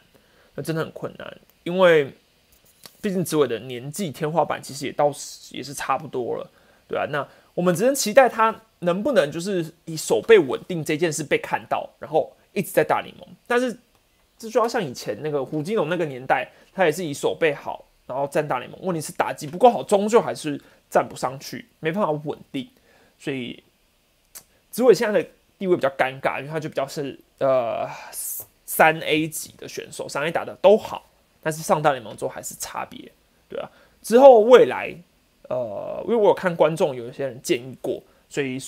[0.55, 2.15] 那真的很困难，因为
[3.01, 5.13] 毕竟紫伟的年纪天花板其实也到
[5.51, 6.49] 也是差不多了，
[6.87, 13.27] 对啊，那我们只能期待他能不能就是以手背稳定这件事被看到，然后一直在大联盟。
[13.45, 13.77] 但是
[14.39, 17.83] 这就要像以前那个胡金龙那个年代，他也是以手背好。
[18.05, 22.69] 然后站大联盟，问题是打击不够好，终究还是站不上去，没办法稳定。
[23.17, 23.63] 所以
[24.69, 27.87] 紫伟现在的地位比较尴尬，因为他就比较是呃
[28.65, 31.09] 三 A 级的选手，三 A 打的都好，
[31.41, 33.11] 但是上大联盟之后还是差别，
[33.47, 33.69] 对啊。
[34.01, 34.93] 之后未来，
[35.47, 38.59] 呃，因为我有看观众有一些人建议过，所以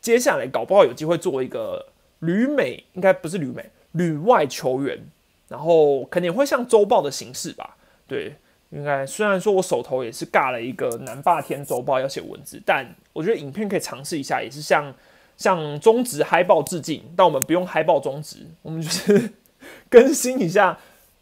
[0.00, 1.84] 接下来搞不好有机会做一个
[2.20, 5.04] 旅美，应该不是旅美，旅外球员，
[5.48, 7.76] 然后肯定会像周报的形式吧，
[8.06, 8.36] 对。
[8.74, 14.92] 应该虽然说我手头也是尬了一个南霸天周报要写文字，但我觉得影片可以尝试一下，也是向
[15.36, 17.00] 向中职嗨报致敬。
[17.16, 19.30] 但我们不用嗨报中职，我们就是
[19.88, 20.76] 更新一下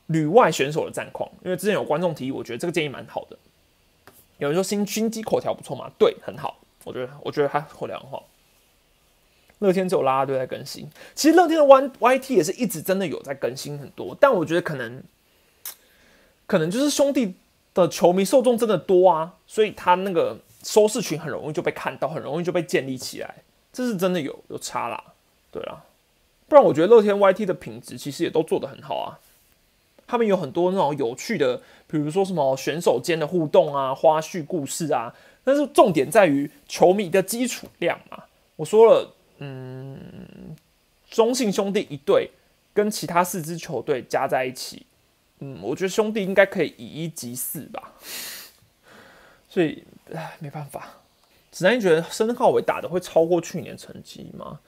[0.07, 3.37] 旅外选手的战况，因为之前有观众提议，我觉得这个建议蛮好的。
[4.39, 5.91] 有人说新军机口条不错嘛？
[5.99, 6.59] 对，很好。
[6.85, 8.27] 我觉得我觉得他口条很好。
[9.59, 15.01] 乐天只有拉拉队在更新，其实乐天的 Y Y T 也是一直真的有在更新很多，但我觉得可能
[16.47, 17.37] 可能就是兄弟
[17.75, 23.35] 的球迷受众真的多啊，所以他那个收视群很容易就被看到，很容易就被建立起来，
[23.73, 25.03] 这是真的有有差啦。
[25.51, 25.85] 对啊，
[26.49, 29.19] 不然我觉得乐天 Y T 的品质其实也都做得很好啊。
[30.07, 35.15] 他们有很多那种有趣的，比如说什么选手间的互动啊、花絮故事啊，
[35.45, 38.25] 但是重点在于球迷的基础量嘛。
[38.57, 39.15] 我说了。
[39.45, 40.55] 嗯，
[41.11, 42.31] 中信兄弟一队
[42.73, 44.87] 跟其他四支球队加在一起，
[45.45, 47.95] 嗯，我觉得兄弟应该可以以一击四吧。
[49.49, 49.83] 所以，
[50.15, 51.03] 唉，没办法。
[51.51, 54.61] 子南，你觉得申浩伟打的会超过去年成绩吗？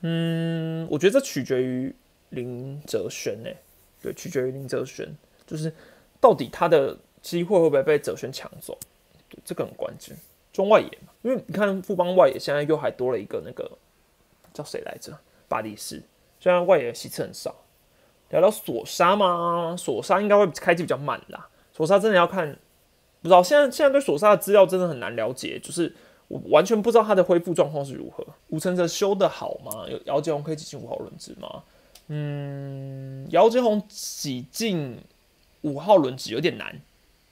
[0.00, 1.94] 嗯，我觉得这取决于
[2.30, 3.56] 林哲轩诶，
[4.02, 5.08] 对，取决于林哲轩，
[5.46, 5.72] 就是
[6.20, 8.76] 到底他的机会会不会被哲轩抢走，
[9.28, 10.16] 对，这个很关键。
[10.52, 13.70] 中外野嘛，因为你看富邦外野现在又还多了一个那个。
[14.54, 15.16] 叫谁来着？
[15.46, 16.02] 巴黎斯，
[16.40, 17.54] 虽然外野席次很少。
[18.30, 19.74] 聊聊索沙吗？
[19.78, 21.48] 索沙应该会开机比较慢啦。
[21.72, 22.58] 索沙真的要看，
[23.22, 25.94] 不知道现在现在对索沙的资料真的很难了解，就是
[26.28, 28.26] 我完全不知道他的恢复状况是如何。
[28.48, 29.86] 吴承泽修的好吗？
[29.88, 31.62] 有姚杰宏可以挤进五号轮值吗？
[32.08, 34.98] 嗯，姚杰宏挤进
[35.62, 36.80] 五号轮值有点难，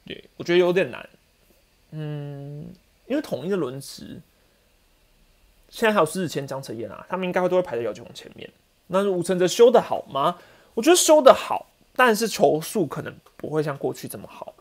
[0.05, 1.09] 对我觉得有点难。
[1.91, 2.67] 嗯，
[3.07, 4.21] 因为统一的轮值。
[5.69, 8.49] 现在还有狮子谦、江晨燕啊，他们应该会都会排在姚杰宏前面。
[8.87, 10.39] 那吴承泽修的好吗？
[10.77, 11.67] 我觉得修的好，
[11.97, 14.55] 但是球速可能不会像过去这么好。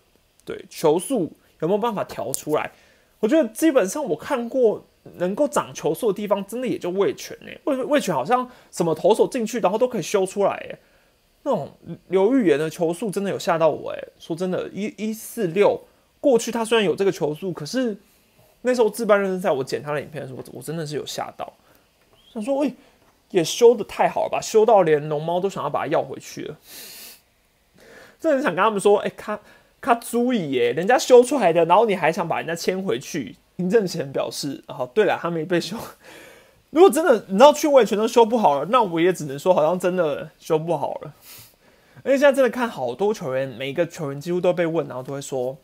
[0.43, 2.71] 对，球速有没有办法调出来？
[3.19, 4.83] 我觉得基本上我看过
[5.17, 10.79] 能够长球速的地方，真的也就魏权哎，魏魏权好像什么投手进去，然后都可以修出来哎。
[11.43, 11.69] 那种
[12.07, 14.03] 刘玉言的球速真的有吓到我哎。
[14.17, 15.79] 说真的，一一四六
[16.19, 17.95] 过去他虽然有这个球速，可是。
[18.67, 21.53] 那时候自办热身赛，我剪他的影片的时候，我真的是有吓到，
[22.33, 22.73] 想说，喂，
[23.31, 26.57] 也修的太好了吧，修到连龙猫都想要把它要回去了。
[28.19, 29.39] 真的很想跟他们说，哎，他
[29.81, 33.35] 他注意耶，人家修出来的，然后你还想把人家牵回去？
[33.57, 35.77] 林正贤表示，哦，对了，他没被修。
[36.71, 41.13] 如果真的你知道去位全都修不好了，那我也只能说，好像真的修不好了。
[42.03, 45.57] 而且现在真的看好多球员，每一个球员几乎都被问，然后都会说，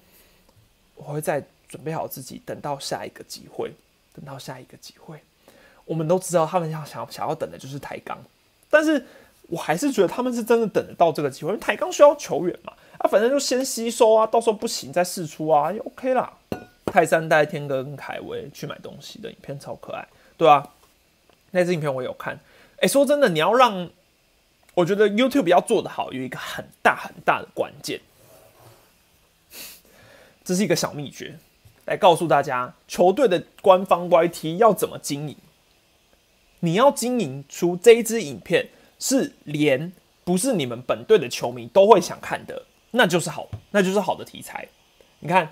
[0.96, 1.44] 我会在。
[1.72, 3.72] 准备好自己，等到下一个机会，
[4.14, 5.22] 等到下一个机会。
[5.92, 8.18] 我们都知道，他们要想想要等的就是抬杠，
[8.70, 9.06] 但是
[9.50, 12.72] 我还是觉得他们是真的等得到这个机会，因为台钢需要球员嘛。
[12.98, 16.32] 啊，反正就先吸收啊，到时候不行再试出啊，就 OK 啦。
[16.86, 20.66] 泰山带天哥跟凯威去买东西的影片超可爱，对啊，
[21.52, 22.40] 那支影片我有看。
[22.78, 23.90] 哎，说真的，你要让
[24.76, 28.00] 我觉得 YouTube 要做的好，有一个很大很大的关键，
[30.46, 31.38] 这是一个小秘诀。
[31.86, 35.36] 来告诉大家，球队的官方 YT 要怎么经营？
[36.62, 39.92] 你要经营出这一支影片是连
[40.24, 44.68] 不是你们本队的球迷都会想看的，那就是好，那就是好的题材。
[45.20, 45.50] 你看，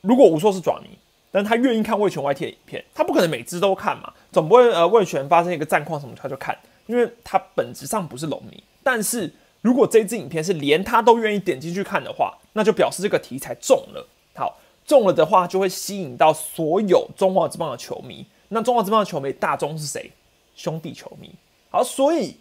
[0.00, 0.98] 如果吴硕是爪迷，
[1.30, 8.62] 但他愿意看魏权 YT 的影片，他不可能每支都看嘛，总不会呃魏权发生一个战况什么他就看，因为他本质上不是龙迷。
[8.82, 14.08] 但是如果这支影片是连他都愿意点进去看的话，那就表示这个题材中了。
[14.34, 14.58] 好。
[14.86, 18.24] 中了的话，就会吸引到所有中华之邦的球迷。
[18.48, 20.10] 那中华之邦的球迷大宗是谁？
[20.54, 21.34] 兄弟球迷。
[21.70, 22.36] 好，所以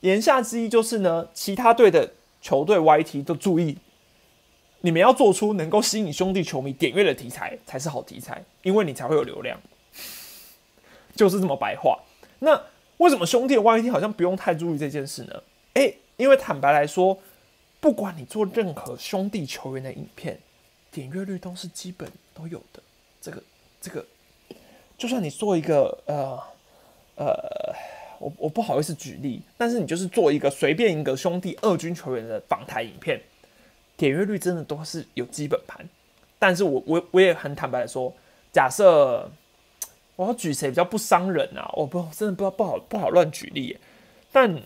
[0.00, 3.76] 言下之意就是呢，其他队的球队 YT 都注意，
[4.80, 9.60] 你们要做出能够吸引兄弟球迷点阅的题材才是好题材，因为你才会有流量。
[11.16, 11.98] 就是这么白话。
[12.38, 12.60] 那
[12.98, 15.42] 为什么兄弟的 YT 好像不用太注意这件事呢？
[15.74, 17.18] 诶，因为坦白来说，
[17.80, 20.40] 不管你做任何兄弟球员的影片。
[20.90, 22.82] 点阅率都是基本都有的，
[23.20, 23.42] 这个
[23.78, 24.04] 这个，
[24.98, 26.38] 就算你做一个呃
[27.14, 27.74] 呃，
[28.18, 33.20] 我我不好意思举例，但是你就是做一个随便一个兄弟二军球员的访谈影片，
[33.96, 35.88] 点阅率真的都是有基本盘。
[36.38, 38.12] 但是我我我也很坦白的说，
[38.52, 39.30] 假设
[40.16, 41.70] 我要举谁比较不伤人啊？
[41.74, 43.78] 我不真的不知道不好不好乱举例，
[44.30, 44.60] 但。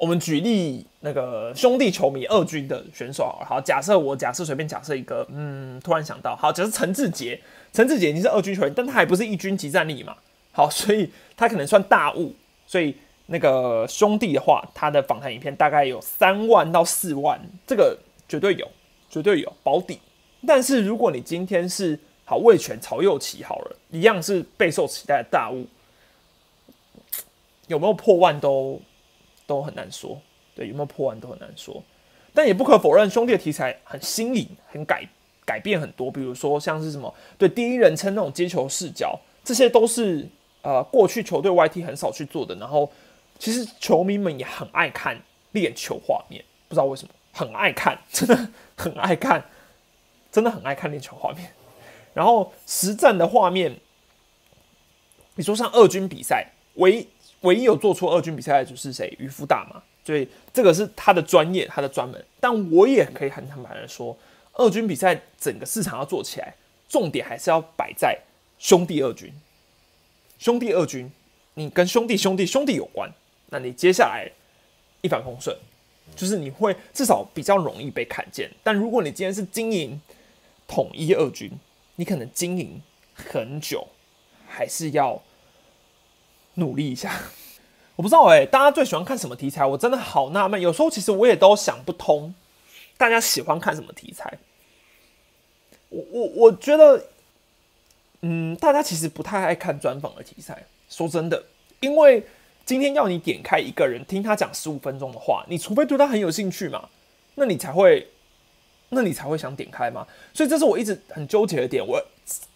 [0.00, 7.40] 我们举例那个兄弟球迷二军的选手，好，假设我假设随便假设一个，嗯，突然想到，好，假设陈志杰，
[7.72, 10.16] 陈志杰已经是二军球员，但他还不是一军级战力嘛，
[10.52, 12.34] 好，所以他可能算大物，
[12.66, 12.94] 所以
[13.26, 17.96] 那个兄弟的话，他的访谈影片大概有三万到四万，这个
[18.28, 18.70] 绝对有，
[19.08, 19.98] 绝对有保底。
[20.46, 25.66] 但是如果你今天是好魏权曹佑齐好了，一样是备受期待的大物，
[27.66, 28.80] 有没有破万都？
[29.46, 30.20] 都很难说，
[30.54, 31.82] 对，有没有破万都很难说。
[32.34, 35.08] 但也不可否认，兄弟的题材很新颖，很改
[35.48, 36.10] 改变很多。
[36.10, 40.28] 比如说像是什么对第一人称那种接球视角，这些都是
[40.60, 42.54] 呃过去球队 YT 很少去做的。
[42.56, 42.92] 然后
[43.38, 45.18] 其实球迷们也很爱看
[45.52, 49.42] 练球画面，不知道为什么很爱看， 真的很爱看，
[50.30, 51.50] 真的很爱看练球画面。
[52.12, 53.74] 然后实战的画面，
[55.36, 57.08] 你说像二军比赛，唯
[57.40, 59.16] 唯一有做出二军比赛的就是谁？
[59.18, 59.82] 渔夫大嘛。
[60.04, 62.24] 所以这个是他的专业，他的专门。
[62.40, 64.16] 但我也可以很坦白的说，
[64.58, 66.54] 二军比赛整个市场要做起来，
[66.88, 68.18] 重点还是要摆在
[68.58, 69.32] 兄弟二军。
[70.38, 71.10] 兄弟二军，
[71.54, 73.10] 你跟兄弟兄弟兄弟有关，
[73.50, 74.30] 那你接下来
[75.00, 75.56] 一帆风顺，
[76.14, 78.50] 就是你会至少比较容易被看见。
[78.62, 80.00] 但如果你今天是经营
[80.66, 81.50] 统一二军，
[81.96, 82.80] 你可能经营
[83.14, 83.86] 很久，
[84.46, 85.20] 还是要
[86.54, 87.20] 努力一下。
[87.96, 89.66] 我不知道哎，大家最喜欢看什么题材？
[89.66, 90.60] 我真的好纳闷。
[90.60, 92.32] 有时候其实我也都想不通，
[92.98, 94.38] 大家喜欢看什么题材？
[95.88, 97.06] 我我我觉得，
[98.20, 100.66] 嗯，大家其实不太爱看专访的题材。
[100.90, 101.42] 说真的，
[101.80, 102.26] 因为
[102.66, 106.90] 今天要你点开一个人听他讲十五分钟的话，你除非对他很有兴趣嘛，
[107.36, 108.08] 那你才会，
[108.90, 110.06] 那你才会想点开嘛。
[110.34, 111.86] 所以这是我一直很纠结的点。
[111.86, 112.04] 我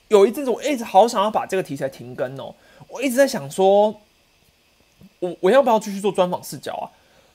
[0.09, 2.55] 有一阵子我一直好想要把这个题材停更哦，
[2.89, 4.01] 我一直在想说。
[5.19, 6.87] 我我要不要继续做专访视角啊？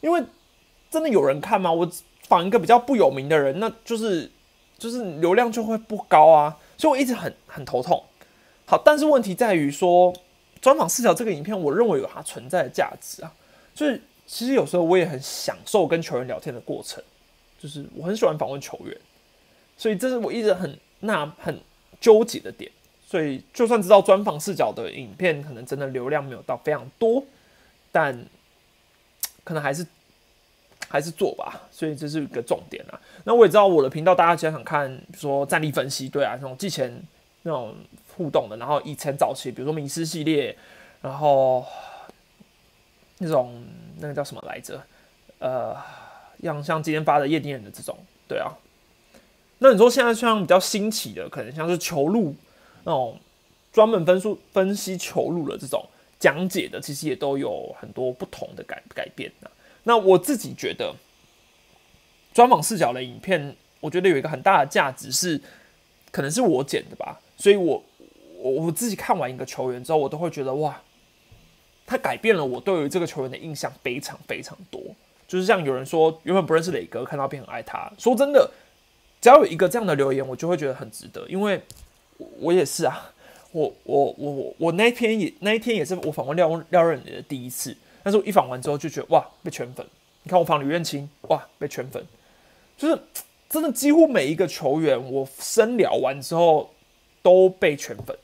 [0.02, 0.22] 因为
[0.90, 1.72] 真的有人看吗？
[1.72, 1.90] 我
[2.28, 4.30] 访一个比较不有名的人，那就是
[4.78, 8.04] 就是流量就会不高啊，所以我一直很很头痛。
[8.66, 10.14] 好，但是问题在于说，
[10.62, 13.34] 专访视角这个影片，我认为有它存在的价值啊。
[13.74, 17.02] 就是其实有时候我也很享受跟球员聊天的过程，
[17.60, 18.98] 就是我很喜欢访问球员，
[19.78, 21.60] 所以这是我一直很那很
[22.02, 22.72] 纠结的点。
[23.06, 27.24] 所以就算知道专访视角的影片可能真的流量没有到非常多。
[27.90, 28.26] 但
[29.46, 29.88] 可能还是
[30.88, 33.00] 还是做吧，所以这是一个重点啊。
[33.24, 37.02] 那我也知道我的频道大家经常看，比如说战力分析，对啊，那种季前
[37.44, 37.76] 那种
[38.16, 40.58] 互动的，然后以前早期，比如说迷失系列，
[41.02, 41.66] 然后
[43.18, 43.64] 那种
[44.00, 44.82] 那个叫什么来着？
[45.40, 45.76] 呃，
[46.42, 48.52] 像像今天发的夜店的这种，对啊。
[49.60, 52.36] 那你说现在像比较新奇的，可能像是球路
[52.84, 53.20] 那种
[53.72, 55.86] 专门分数分析球路的这种。
[56.20, 59.48] 讲解的其实也都有很多不同的改改变呢。
[59.88, 60.94] 那我自己觉得，
[62.34, 65.40] 专访视角的影片，我觉得有一个很大的价值是，
[66.12, 67.22] 可能是我剪的吧。
[67.38, 67.82] 所以我
[68.38, 70.82] 我我自己看完一个球员之后，我都会觉得哇，
[71.86, 74.82] 他改变了我对于这个球员的印象非常非常多。
[75.26, 77.90] 就是像有人说原本不认识磊哥，看到变很爱他。
[77.98, 78.52] 说真的，
[79.22, 81.62] 只要有一个这样的留言，我就会觉得很值得，因为
[82.40, 83.14] 我也是啊。
[83.54, 87.76] 我我我我我那天也那一天也是我访问廖廖任的第一次，
[88.08, 89.86] 但是我一访完之后就觉得哇被圈粉，
[90.24, 92.02] 你看我访吕彦青哇被圈粉，
[92.78, 92.98] 就是
[93.50, 96.70] 真的几乎每一个球员我深聊完之后
[97.22, 98.18] 都被圈粉。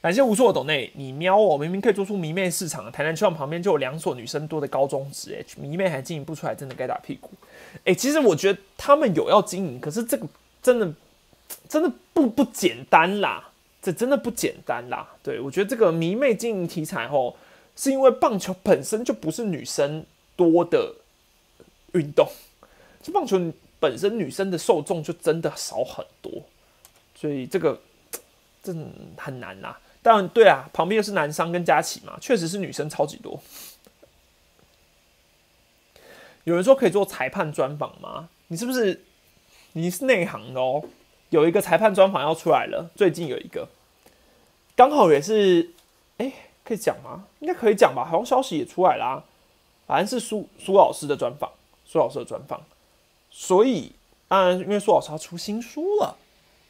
[0.00, 7.28] 感谢无数的懂内，你瞄我明明可以做出迷妹市场，台南球场旁边就有两所女生多的高中职，H 迷妹还经营不出来，真的该打屁股。
[7.84, 10.26] 哎，其实我觉得他们有要经营，可是这个
[10.62, 10.92] 真的。
[11.68, 13.50] 真的不不简单啦，
[13.82, 15.06] 这真的不简单啦。
[15.22, 17.36] 对我觉得这个迷妹经营题材吼，
[17.82, 20.06] 是因为棒球本身就不是女生
[20.36, 20.94] 多的
[21.94, 22.30] 运动，
[23.02, 26.30] 这棒球本身女生的受众就真的少很多，
[27.16, 27.82] 所以这个
[28.62, 28.72] 这
[29.16, 29.80] 很难啦。
[30.00, 33.42] 但，对啊，旁边又是男商跟佳琪嘛，确实是女生超级多。
[36.44, 38.28] 有人说可以做裁判专访吗？
[38.46, 39.02] 你是不是
[39.72, 40.84] 你是内行的哦？
[41.30, 43.68] 有一个裁判专访要出来了，最近有一个，
[44.76, 45.72] 刚好也是，
[46.18, 46.32] 哎，
[46.64, 47.24] 可以讲吗？
[47.40, 49.22] 应该可以讲吧，好像消息也出来啦，
[49.86, 51.50] 反正是苏苏老师的专访，
[51.84, 52.60] 苏老师的专访，
[53.30, 53.92] 所以
[54.28, 56.16] 当然因为苏老师要出新书了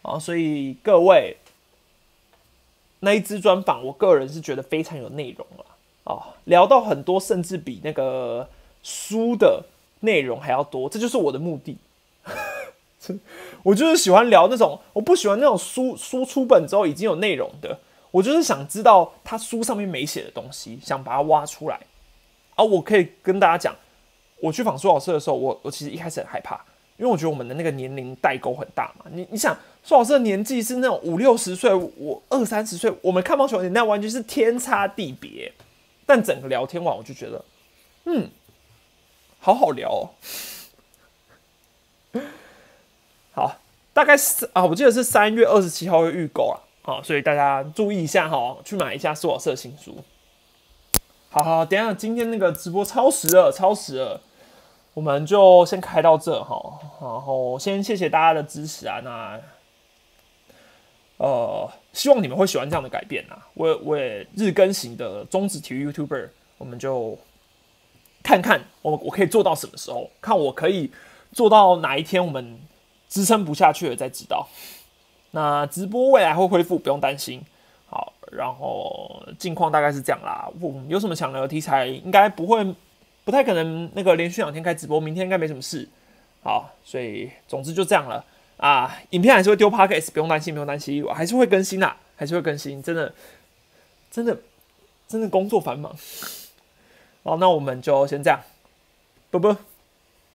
[0.02, 1.36] 啊，所以各位
[3.00, 5.64] 那一支专访，我个人是觉得非常有内容了
[6.04, 8.48] 啊，聊到很多，甚至比那个
[8.82, 9.64] 书的
[10.00, 11.76] 内容还要多，这就是我的目的。
[13.64, 17.80] 我就是喜欢聊那种，我不喜欢那种书书出本之后已经有内容的，
[18.12, 21.80] 我就是想知道他书上面没写的东西，想把它挖出来。
[22.54, 23.74] 啊，我可以跟大家讲，
[24.38, 26.54] 我去访苏老师的时候，我我其实一开始很害怕，
[26.98, 29.06] 因为我觉得我们的那个年龄代沟很大嘛。
[29.10, 35.52] 你你想，苏老师的年纪是那种五六十岁，我二三十岁，我们看棒球年代完全是天差地别。
[36.04, 37.42] 但整个聊天完，我就觉得，
[38.04, 38.30] 嗯，
[39.38, 40.10] 好好聊哦。
[43.32, 43.56] 好，
[43.94, 49.96] 大概是啊，我记得是三月二十七号会预购啊，好，所以大家注意一下哈，去买一下苏老师的新书。
[51.30, 54.20] 好好，等下今天那个直播超时了，超时了，
[54.92, 56.80] 我们就先开到这哈。
[57.00, 59.40] 然后先谢谢大家的支持啊，那
[61.18, 63.46] 呃，希望你们会喜欢这样的改变啊。
[63.54, 67.16] 我我也日更型的中职体育 YouTuber，我们就
[68.24, 70.90] 看看我我可以做到什么时候，看我可以
[71.30, 72.60] 做到哪一天我们
[73.08, 74.48] 支撑不下去了再知道。
[75.32, 77.42] 那直播未来会恢复，不用担心。
[77.88, 80.48] 好，然后近况大概是这样啦。
[80.60, 82.64] 我有什么想聊的题材，应该不会，
[83.24, 85.88] 不太可能那个连续两天开直播，明天应该没什么事。
[86.42, 88.24] 好，所以总之就这样了
[88.56, 88.96] 啊。
[89.10, 92.82] 影片还是会丢 Podcast，不用担心，不用担心，我还是会更新啦，还是会更新。
[92.82, 93.12] 真的，
[94.10, 94.36] 真的，
[95.08, 95.94] 真的工作繁忙。
[97.24, 98.40] 好，那我们就先这样，
[99.30, 99.56] 啵啵。